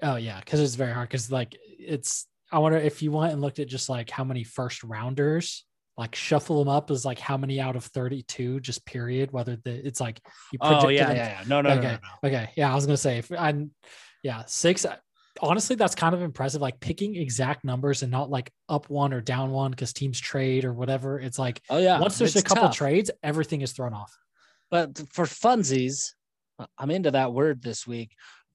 [0.00, 1.08] Oh yeah, because it's very hard.
[1.08, 4.44] Because like it's I wonder if you went and looked at just like how many
[4.44, 5.64] first rounders,
[5.96, 9.86] like shuffle them up as like how many out of 32, just period, whether the
[9.86, 10.20] it's like
[10.52, 11.44] you Oh yeah, yeah, yeah.
[11.46, 11.82] No, no, okay.
[11.82, 12.28] no, no, no.
[12.28, 12.50] Okay.
[12.56, 13.70] Yeah, I was gonna say if I'm
[14.22, 14.86] yeah, six
[15.42, 19.20] honestly that's kind of impressive like picking exact numbers and not like up one or
[19.20, 22.68] down one because teams trade or whatever it's like oh yeah once there's a couple
[22.68, 22.76] tough.
[22.76, 24.16] trades everything is thrown off
[24.70, 26.12] but for funsies
[26.78, 28.12] i'm into that word this week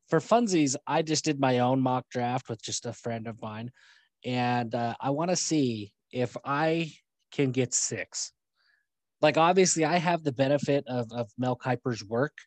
[0.09, 3.71] for funsies, I just did my own mock draft with just a friend of mine,
[4.25, 6.91] and uh, I want to see if I
[7.31, 8.31] can get six.
[9.21, 12.37] Like obviously, I have the benefit of of Mel Kiper's work,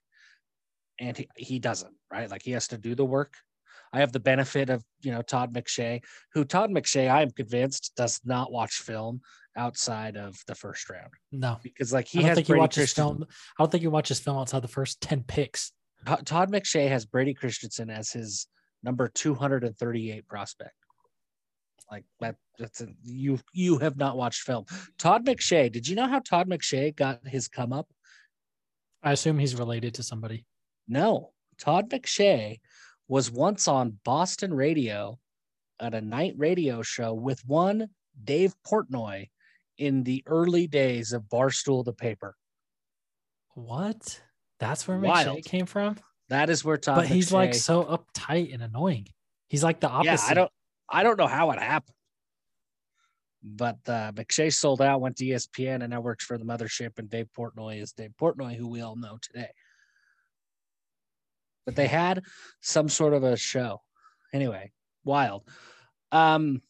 [0.99, 1.95] and he, he doesn't.
[2.11, 3.35] Right, like he has to do the work.
[3.93, 6.03] I have the benefit of you know Todd McShay,
[6.33, 9.21] who Todd McShay, I am convinced, does not watch film
[9.57, 11.13] outside of the first round.
[11.31, 13.25] No, because like he I don't has think he watches film.
[13.29, 15.73] I don't think he watches film outside the first ten picks.
[16.25, 18.49] Todd McShay has Brady Christensen as his
[18.83, 20.75] number 238 prospect.
[21.91, 23.39] Like that, that's a, you.
[23.53, 24.65] You have not watched film.
[24.99, 25.71] Todd McShay.
[25.71, 27.89] Did you know how Todd McShay got his come up?
[29.03, 30.47] I assume he's related to somebody.
[30.89, 32.61] No, Todd McShay
[33.09, 35.19] was once on Boston radio
[35.81, 37.89] at a night radio show with one
[38.25, 39.29] Dave Portnoy
[39.79, 42.37] in the early days of Barstool the paper.
[43.55, 44.21] What?
[44.61, 45.39] That's where Wild.
[45.39, 45.97] McShay came from.
[46.29, 46.97] That is where Todd.
[46.97, 49.09] But he's like so uptight and annoying.
[49.49, 50.25] He's like the opposite.
[50.25, 50.53] Yeah, I don't.
[50.93, 51.97] I don't know how it happened.
[53.43, 56.99] But uh, McShay sold out, went to ESPN, and now works for the mothership.
[56.99, 59.51] And Dave Portnoy is Dave Portnoy, who we all know today.
[61.67, 62.23] But they had
[62.61, 63.81] some sort of a show.
[64.33, 64.71] Anyway,
[65.05, 65.49] wild.
[66.13, 66.63] Um,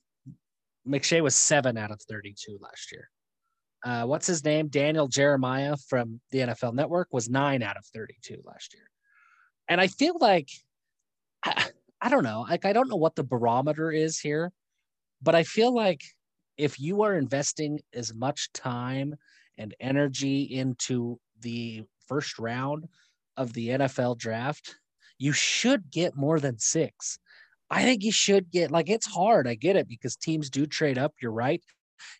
[0.88, 3.10] McShay was seven out of 32 last year.
[3.84, 4.68] Uh, what's his name?
[4.68, 8.88] Daniel Jeremiah from the NFL Network was nine out of 32 last year.
[9.68, 10.48] And I feel like,
[12.02, 14.52] I, don't know, like, I don't know what the barometer is here,
[15.22, 16.02] but I feel like
[16.56, 19.14] if you are investing as much time
[19.56, 22.88] and energy into the first round
[23.36, 24.76] of the NFL draft,
[25.18, 27.18] you should get more than six.
[27.70, 29.48] I think you should get like it's hard.
[29.48, 31.14] I get it because teams do trade up.
[31.22, 31.62] You're right.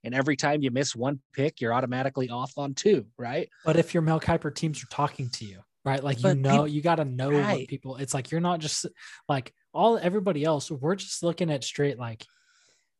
[0.05, 3.49] And every time you miss one pick, you're automatically off on two, right?
[3.65, 6.03] But if your Mel Kiper teams are talking to you, right?
[6.03, 7.59] Like but you know, people, you got to know right.
[7.59, 7.97] what people.
[7.97, 8.87] It's like you're not just
[9.29, 10.71] like all everybody else.
[10.71, 12.25] We're just looking at straight like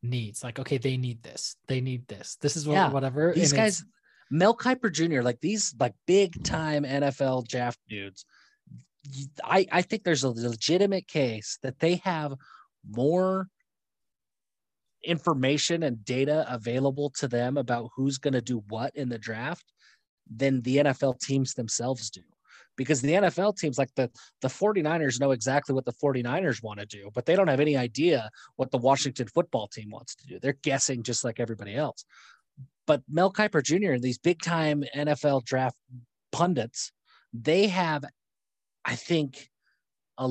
[0.03, 0.43] needs.
[0.43, 1.57] Like okay, they need this.
[1.69, 2.37] They need this.
[2.41, 2.91] This is what yeah.
[2.91, 3.33] whatever.
[3.35, 3.85] These and guys,
[4.31, 8.25] Mel Kiper Jr., like these like big time NFL draft dudes.
[9.45, 12.35] I, I think there's a legitimate case that they have
[12.89, 13.49] more
[15.05, 19.65] information and data available to them about who's going to do what in the draft
[20.35, 22.23] than the NFL teams themselves do.
[22.77, 24.11] Because the NFL teams, like the,
[24.41, 27.77] the 49ers, know exactly what the 49ers want to do, but they don't have any
[27.77, 30.39] idea what the Washington football team wants to do.
[30.41, 32.05] They're guessing just like everybody else.
[32.87, 33.93] But Mel Kiper Jr.
[33.93, 35.77] and these big time NFL draft
[36.33, 36.93] pundits,
[37.33, 38.05] they have,
[38.85, 39.49] I think,
[40.19, 40.25] a,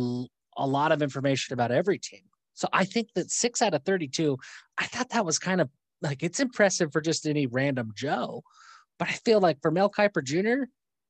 [0.57, 2.21] a lot of information about every team.
[2.53, 4.37] So I think that six out of 32,
[4.77, 5.69] I thought that was kind of
[6.01, 8.43] like it's impressive for just any random Joe.
[8.99, 10.65] But I feel like for Mel Kiper Jr.,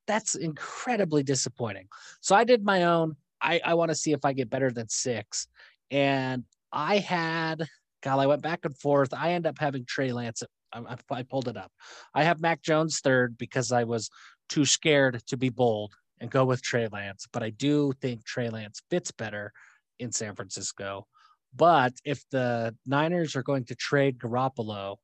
[0.08, 1.88] that's incredibly disappointing.
[2.22, 3.16] So I did my own.
[3.42, 5.48] I, I want to see if I get better than six.
[5.90, 7.68] And I had,
[8.02, 9.14] God, I went back and forth.
[9.14, 10.44] I end up having Trey Lance.
[10.74, 11.72] I, I pulled it up.
[12.14, 14.10] I have Mac Jones third because I was
[14.50, 17.28] too scared to be bold and go with Trey Lance.
[17.32, 19.52] But I do think Trey Lance fits better
[20.00, 21.08] in San Francisco.
[21.56, 24.98] But if the Niners are going to trade Garoppolo,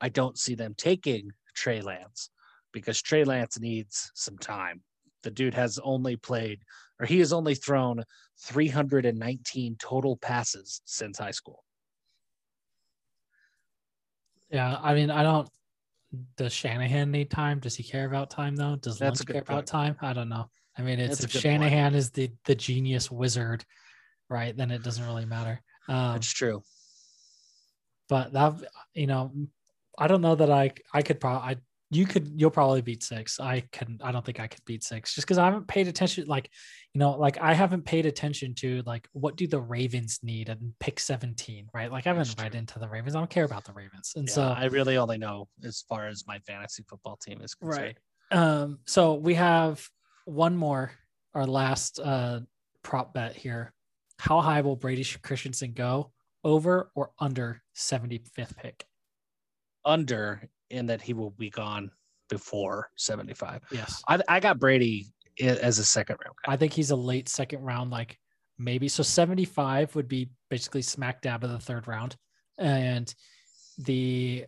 [0.00, 2.30] I don't see them taking Trey Lance
[2.72, 4.82] because Trey Lance needs some time.
[5.22, 6.60] The dude has only played,
[7.00, 8.04] or he has only thrown
[8.40, 11.64] 319 total passes since high school.
[14.50, 15.48] Yeah, I mean, I don't.
[16.36, 17.58] Does Shanahan need time?
[17.58, 18.76] Does he care about time though?
[18.76, 19.48] Does That's Lynch care point.
[19.48, 19.96] about time?
[20.00, 20.48] I don't know.
[20.78, 21.96] I mean, it's That's if Shanahan point.
[21.96, 23.64] is the the genius wizard,
[24.30, 24.56] right?
[24.56, 25.60] Then it doesn't really matter.
[25.88, 26.62] Um, That's true.
[28.08, 28.54] But that
[28.94, 29.32] you know,
[29.98, 31.58] I don't know that I I could probably
[31.90, 33.40] you could you'll probably beat six.
[33.40, 36.26] I can I don't think I could beat six just because I haven't paid attention.
[36.26, 36.50] Like
[36.92, 40.74] you know, like I haven't paid attention to like what do the Ravens need and
[40.80, 41.90] pick seventeen, right?
[41.90, 43.16] Like I haven't read into the Ravens.
[43.16, 46.08] I don't care about the Ravens, and yeah, so I really only know as far
[46.08, 47.96] as my fantasy football team is concerned.
[48.30, 48.38] Right.
[48.38, 48.80] Um.
[48.86, 49.86] So we have
[50.26, 50.92] one more,
[51.32, 52.40] our last uh
[52.82, 53.72] prop bet here.
[54.18, 56.12] How high will Brady Christensen go?
[56.44, 58.86] Over or under 75th pick?
[59.84, 61.90] Under, in that he will be gone
[62.28, 63.62] before 75.
[63.70, 64.02] Yes.
[64.08, 65.06] I, I got Brady
[65.40, 66.36] as a second round.
[66.44, 66.52] Guy.
[66.52, 68.18] I think he's a late second round, like
[68.58, 68.88] maybe.
[68.88, 72.16] So 75 would be basically smack dab of the third round.
[72.58, 73.12] And
[73.78, 74.46] the,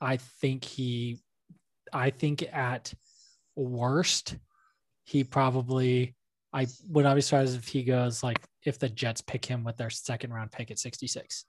[0.00, 1.20] I think he,
[1.92, 2.92] I think at
[3.56, 4.36] worst,
[5.04, 6.14] he probably
[6.52, 9.76] I would not be surprised if he goes like if the Jets pick him with
[9.76, 11.46] their second round pick at 66.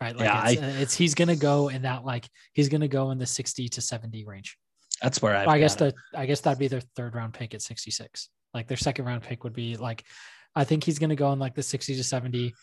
[0.00, 0.16] Right.
[0.16, 3.18] Like yeah, it's, I, it's he's gonna go in that like he's gonna go in
[3.18, 4.56] the 60 to 70 range.
[5.02, 7.62] That's where I I guess the I guess that'd be their third round pick at
[7.62, 8.28] 66.
[8.54, 10.04] Like their second round pick would be like
[10.54, 12.54] I think he's gonna go in like the 60 to 70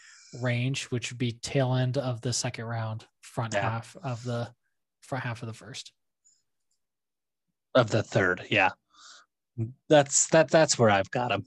[0.42, 3.62] range, which would be tail end of the second round, front yeah.
[3.62, 4.50] half of the
[5.02, 5.92] front half of the first.
[7.74, 8.72] Of the third, yeah.
[9.90, 11.46] That's that that's where I've got him.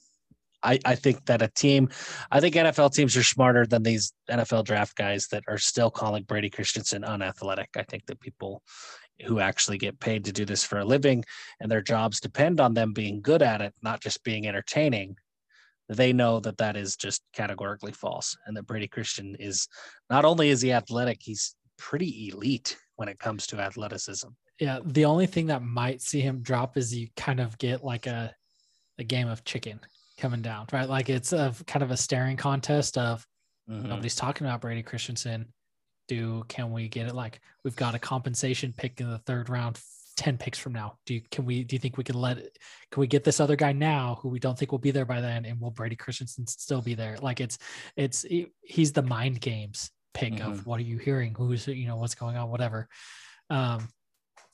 [0.68, 1.88] I, I think that a team,
[2.30, 6.24] I think NFL teams are smarter than these NFL draft guys that are still calling
[6.24, 7.70] Brady Christensen unathletic.
[7.74, 8.62] I think that people
[9.24, 11.24] who actually get paid to do this for a living
[11.60, 15.16] and their jobs depend on them being good at it, not just being entertaining,
[15.88, 18.36] they know that that is just categorically false.
[18.46, 19.68] And that Brady Christensen is
[20.10, 24.28] not only is he athletic, he's pretty elite when it comes to athleticism.
[24.60, 24.80] Yeah.
[24.84, 28.34] The only thing that might see him drop is you kind of get like a,
[28.98, 29.80] a game of chicken
[30.18, 30.88] coming down, right?
[30.88, 33.26] Like it's a kind of a staring contest of
[33.70, 33.88] mm-hmm.
[33.88, 35.46] nobody's talking about Brady Christensen.
[36.08, 37.14] Do can we get it?
[37.14, 39.78] Like we've got a compensation pick in the third round,
[40.16, 40.98] ten picks from now.
[41.06, 41.64] Do you, can we?
[41.64, 42.38] Do you think we can let?
[42.90, 45.20] Can we get this other guy now who we don't think will be there by
[45.20, 47.18] then, and will Brady Christensen still be there?
[47.20, 47.58] Like it's
[47.96, 48.24] it's
[48.62, 50.50] he's the mind games pick mm-hmm.
[50.50, 51.34] of what are you hearing?
[51.34, 52.50] Who's you know what's going on?
[52.50, 52.88] Whatever.
[53.50, 53.88] Um,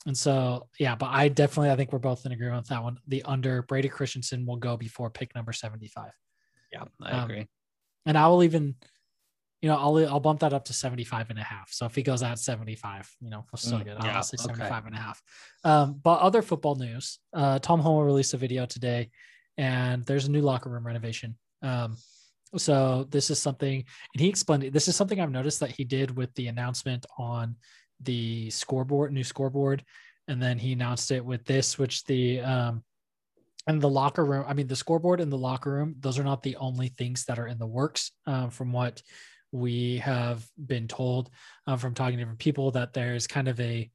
[0.05, 2.97] and so, yeah, but I definitely, I think we're both in agreement with that one.
[3.07, 6.11] The under Brady Christensen will go before pick number 75.
[6.71, 7.47] Yeah, I um, agree.
[8.05, 8.75] And I will even,
[9.61, 11.71] you know, I'll I'll bump that up to 75 and a half.
[11.71, 14.53] So if he goes at 75, you know, we'll still Mm, get yeah, honestly okay.
[14.53, 15.23] 75 and a half.
[15.63, 19.09] Um, but other football news, uh, Tom Holmoe released a video today
[19.57, 21.35] and there's a new locker room renovation.
[21.61, 21.97] Um,
[22.57, 23.83] so this is something,
[24.13, 24.73] and he explained it.
[24.73, 27.55] This is something I've noticed that he did with the announcement on
[28.01, 29.83] the scoreboard, new scoreboard,
[30.27, 32.83] and then he announced it with this, which the um,
[33.67, 34.45] and the locker room.
[34.47, 37.39] I mean, the scoreboard and the locker room; those are not the only things that
[37.39, 38.11] are in the works.
[38.25, 39.01] Um, from what
[39.51, 41.29] we have been told
[41.67, 43.89] uh, from talking to different people, that there's kind of a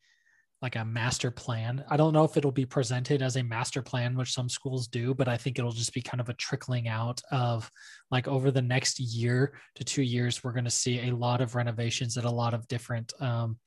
[0.63, 1.83] like a master plan.
[1.89, 5.15] I don't know if it'll be presented as a master plan, which some schools do,
[5.15, 7.71] but I think it'll just be kind of a trickling out of
[8.11, 11.55] like over the next year to two years, we're going to see a lot of
[11.55, 13.59] renovations at a lot of different, um,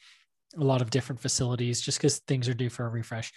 [0.58, 3.32] a lot of different facilities just because things are due for a refresh.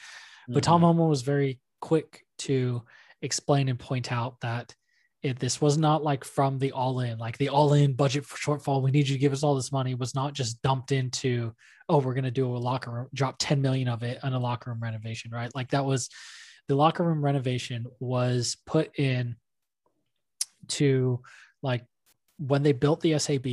[0.48, 0.80] But Tom.
[0.80, 0.98] Mm-hmm.
[0.98, 2.82] Holmoe was very quick to
[3.22, 4.74] explain and point out that
[5.22, 8.36] it, this was not like from the all in, like the all in budget for
[8.36, 8.82] shortfall.
[8.82, 11.52] We need you to give us all this money was not just dumped into,
[11.88, 14.38] oh, we're going to do a locker room, drop 10 million of it on a
[14.38, 15.52] locker room renovation, right?
[15.54, 16.10] Like that was
[16.68, 19.36] the locker room renovation was put in
[20.68, 21.20] to
[21.62, 21.84] like
[22.38, 23.46] when they built the SAB,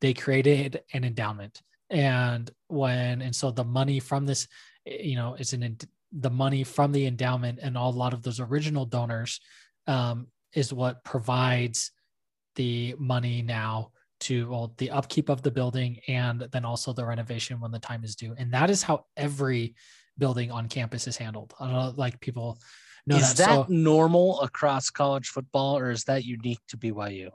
[0.00, 1.60] they created an endowment.
[1.90, 4.48] And when, and so the money from this,
[4.84, 5.76] you know, is an,
[6.12, 9.40] the money from the endowment and all, a lot of those original donors
[9.86, 11.90] um, is what provides
[12.56, 17.60] the money now to well, the upkeep of the building and then also the renovation
[17.60, 18.34] when the time is due.
[18.38, 19.74] And that is how every
[20.16, 21.52] building on campus is handled.
[21.58, 22.58] I don't know, like people
[23.06, 23.48] know is that.
[23.48, 27.30] that So normal across college football or is that unique to BYU?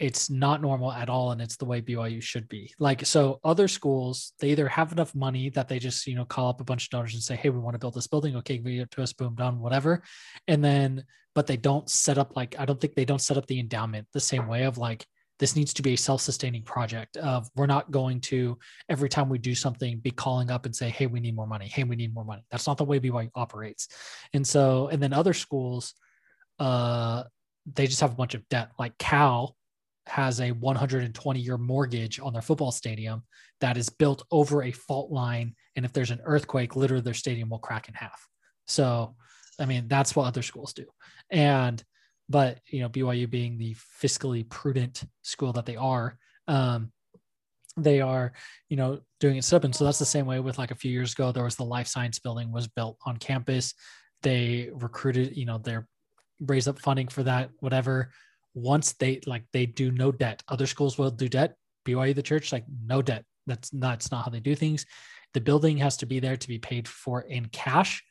[0.00, 2.72] It's not normal at all and it's the way BYU should be.
[2.78, 6.48] Like so other schools they either have enough money that they just, you know, call
[6.48, 8.34] up a bunch of donors and say, "Hey, we want to build this building.
[8.36, 10.02] Okay, give it to us, boom, done, whatever."
[10.48, 13.46] And then but they don't set up like I don't think they don't set up
[13.46, 15.06] the endowment the same way of like
[15.38, 19.38] this needs to be a self-sustaining project of we're not going to every time we
[19.38, 22.14] do something be calling up and say hey we need more money hey we need
[22.14, 23.88] more money that's not the way BYU operates
[24.32, 25.94] and so and then other schools
[26.58, 27.22] uh
[27.72, 29.56] they just have a bunch of debt like Cal
[30.10, 33.22] has a 120 year mortgage on their football stadium
[33.60, 35.54] that is built over a fault line.
[35.76, 38.26] And if there's an earthquake, literally their stadium will crack in half.
[38.66, 39.14] So,
[39.58, 40.86] I mean, that's what other schools do.
[41.30, 41.82] And,
[42.28, 46.92] but, you know, BYU being the fiscally prudent school that they are, um,
[47.76, 48.32] they are,
[48.68, 49.52] you know, doing it.
[49.52, 51.64] And so that's the same way with like a few years ago, there was the
[51.64, 53.74] life science building was built on campus.
[54.22, 55.86] They recruited, you know, they're
[56.40, 58.10] raised up funding for that, whatever
[58.54, 61.54] once they like they do no debt other schools will do debt
[61.86, 63.24] byu the church like no debt.
[63.46, 64.86] That's not, that's not how they do things.
[65.34, 68.02] The building has to be there to be paid for in cash.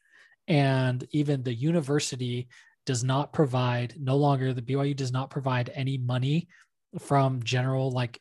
[0.47, 2.47] And even the university
[2.85, 6.47] does not provide no longer the byu does not provide any money
[6.97, 8.19] from general like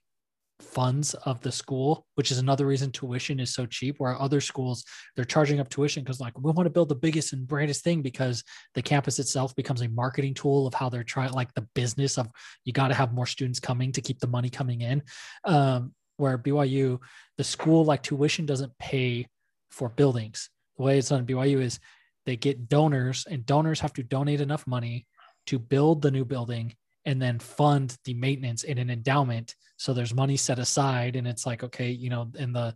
[0.60, 4.84] funds of the school which is another reason tuition is so cheap where other schools
[5.14, 8.02] they're charging up tuition because like we want to build the biggest and brightest thing
[8.02, 8.42] because
[8.74, 12.28] the campus itself becomes a marketing tool of how they're trying like the business of
[12.64, 15.02] you got to have more students coming to keep the money coming in.
[15.44, 16.98] Um, where byu
[17.36, 19.26] the school like tuition doesn't pay
[19.70, 20.50] for buildings.
[20.76, 21.78] The way it's done at byu is
[22.26, 25.06] they get donors and donors have to donate enough money
[25.46, 26.74] to build the new building
[27.08, 29.54] and then fund the maintenance in an endowment.
[29.78, 32.74] So there's money set aside and it's like okay you know in the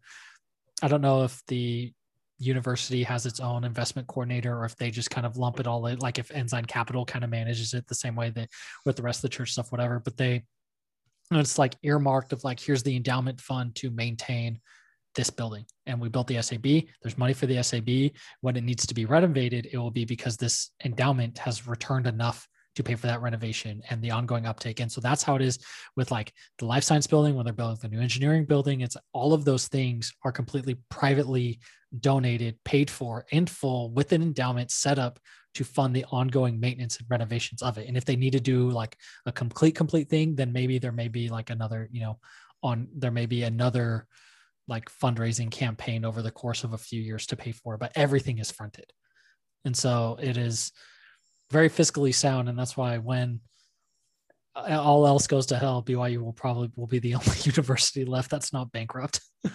[0.83, 1.93] i don't know if the
[2.39, 5.87] university has its own investment coordinator or if they just kind of lump it all
[5.87, 8.49] in like if ensign capital kind of manages it the same way that
[8.87, 10.43] with the rest of the church stuff whatever but they
[11.33, 14.61] it's like earmarked of like here's the endowment fund to maintain
[15.15, 15.65] this building.
[15.87, 17.89] And we built the sab there's money for the sab
[18.41, 22.49] when it needs to be renovated it will be because this endowment has returned enough
[22.75, 24.81] to pay for that renovation and the ongoing uptake.
[24.81, 25.59] And so that's how it is
[25.97, 28.81] with like the life science building, when they're building the new engineering building.
[28.81, 31.61] It's all of those things are completely privately
[32.01, 35.19] donated, paid for in full with an endowment set up
[35.55, 37.87] to fund the ongoing maintenance and renovations of it.
[37.87, 38.97] And if they need to do like
[39.27, 42.19] a complete, complete thing, then maybe there may be like another, you know,
[42.63, 44.07] on there may be another
[44.69, 48.39] like fundraising campaign over the course of a few years to pay for but everything
[48.39, 48.93] is fronted.
[49.65, 50.73] And so it is
[51.53, 53.41] very fiscally sound, and that's why when
[54.57, 58.53] all else goes to hell, BYU will probably will be the only university left that's
[58.53, 59.21] not bankrupt.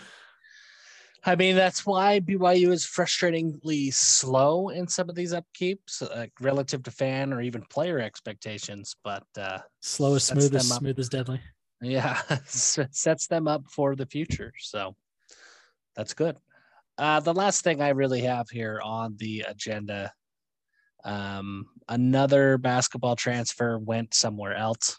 [1.25, 6.83] I mean, that's why BYU is frustratingly slow in some of these upkeeps, uh, relative
[6.83, 8.95] to fan or even player expectations.
[9.03, 10.79] But uh, Slow is smooth as up.
[10.79, 11.41] smooth is deadly.
[11.81, 14.53] yeah, sets them up for the future.
[14.59, 14.95] So
[15.97, 16.37] that's good.
[16.97, 20.13] Uh, the last thing I really have here on the agenda,
[21.03, 24.95] um, another basketball transfer went somewhere else.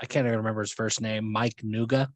[0.00, 2.08] I can't even remember his first name, Mike Nuga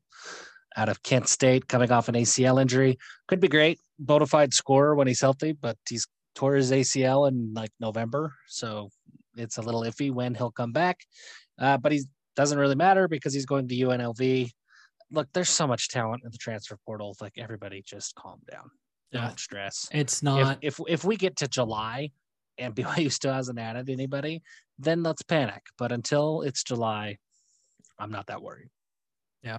[0.77, 2.99] out of Kent State, coming off an ACL injury.
[3.29, 7.53] Could be great, bona fide scorer when he's healthy, but he's tore his ACL in
[7.55, 8.33] like November.
[8.49, 8.91] So
[9.37, 10.99] it's a little iffy when he'll come back.
[11.59, 12.03] Uh, but he
[12.37, 14.51] doesn't really matter because he's going to UNLV.
[15.11, 17.15] Look, there's so much talent in the transfer portal.
[17.21, 18.71] Like everybody just calm down.
[19.13, 19.29] Yeah.
[19.29, 19.89] Don't stress.
[19.93, 20.59] It's not.
[20.61, 22.11] If, if if we get to July
[22.59, 24.43] and BYU still hasn't added anybody,
[24.79, 25.63] then let's panic.
[25.79, 27.19] But until it's July,
[27.99, 28.69] I'm not that worried.
[29.43, 29.59] Yeah.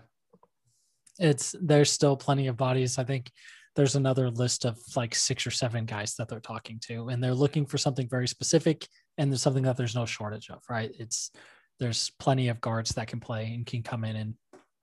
[1.20, 2.98] It's there's still plenty of bodies.
[2.98, 3.32] I think
[3.76, 7.34] there's another list of like six or seven guys that they're talking to, and they're
[7.34, 8.88] looking for something very specific,
[9.18, 10.92] and there's something that there's no shortage of, right?
[10.98, 11.32] It's
[11.80, 14.34] there's plenty of guards that can play and can come in and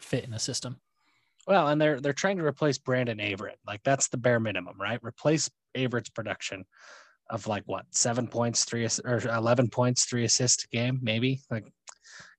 [0.00, 0.76] fit in a system.
[1.46, 3.58] Well, and they're they're trying to replace Brandon Averette.
[3.66, 5.00] Like that's the bare minimum, right?
[5.02, 6.64] Replace Averette's production
[7.32, 11.40] of like what seven points, three or eleven points, three assists a game, maybe.
[11.50, 11.64] Like,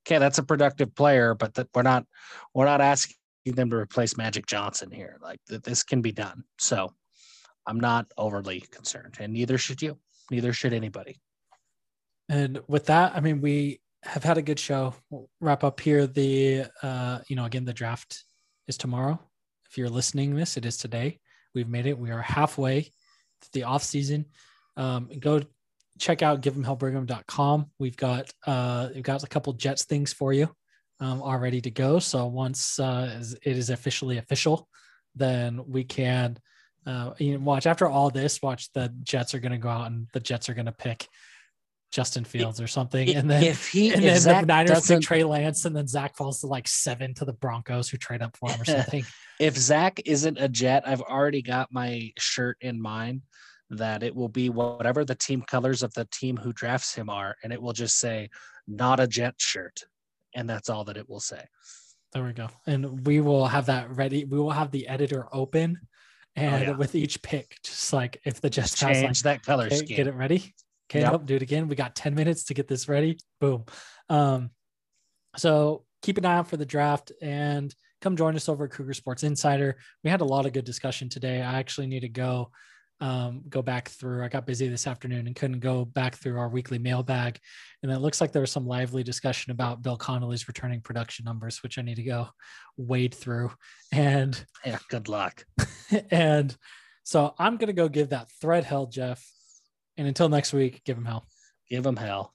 [0.06, 2.06] okay, that's a productive player, but that we're not
[2.54, 5.18] we're not asking them to replace Magic Johnson here.
[5.22, 6.44] Like that this can be done.
[6.60, 6.94] So
[7.66, 9.98] I'm not overly concerned, and neither should you.
[10.32, 11.20] Neither should anybody.
[12.30, 14.94] And with that, I mean, we have had a good show.
[15.10, 16.06] We'll wrap up here.
[16.06, 18.24] The uh, you know, again, the draft
[18.68, 19.20] is tomorrow.
[19.70, 21.20] If you're listening this, it is today.
[21.56, 21.98] We've made it.
[21.98, 24.26] We are halfway to the off season.
[24.76, 25.42] Um, go
[26.00, 27.72] check out giveemhellbrigham.com.
[27.80, 30.50] We've got uh, we've got a couple Jets things for you
[31.00, 32.00] um, all ready to go.
[32.00, 34.68] So once uh, it is officially official,
[35.16, 36.38] then we can
[36.86, 38.42] uh, you know, watch after all this.
[38.42, 41.08] Watch the Jets are going to go out and the Jets are going to pick
[41.92, 45.02] Justin Fields or something, and then if he and if then Zach the Niners pick
[45.02, 48.36] Trey Lance, and then Zach falls to like seven to the Broncos who trade up
[48.36, 49.06] for him or something.
[49.40, 53.22] if Zach isn't a Jet, I've already got my shirt in mind
[53.70, 57.36] that it will be whatever the team colors of the team who drafts him are,
[57.44, 58.30] and it will just say
[58.68, 59.84] "not a Jet shirt,"
[60.36, 61.44] and that's all that it will say.
[62.14, 62.50] There we go.
[62.68, 64.24] And we will have that ready.
[64.26, 65.80] We will have the editor open
[66.36, 66.72] and yeah.
[66.72, 69.98] with each pick, just like if the Jets has like, Change that color okay, scheme.
[69.98, 70.54] get it ready.
[70.90, 71.12] Okay, Yep.
[71.12, 71.68] nope, do it again.
[71.68, 73.18] We got 10 minutes to get this ready.
[73.40, 73.66] Boom.
[74.10, 74.52] Um,
[75.38, 78.94] so keep an eye out for the draft and come join us over at Cougar
[78.94, 79.78] Sports Insider.
[80.04, 81.42] We had a lot of good discussion today.
[81.42, 82.52] I actually need to go
[83.04, 84.24] um, go back through.
[84.24, 87.38] I got busy this afternoon and couldn't go back through our weekly mailbag.
[87.82, 91.62] And it looks like there was some lively discussion about Bill Connolly's returning production numbers,
[91.62, 92.30] which I need to go
[92.78, 93.52] wade through.
[93.92, 95.46] And Yeah, good luck.
[96.12, 96.56] and
[97.04, 99.22] so I'm gonna go give that thread hell, Jeff.
[99.98, 101.28] And until next week, give him hell.
[101.70, 102.34] Give him hell.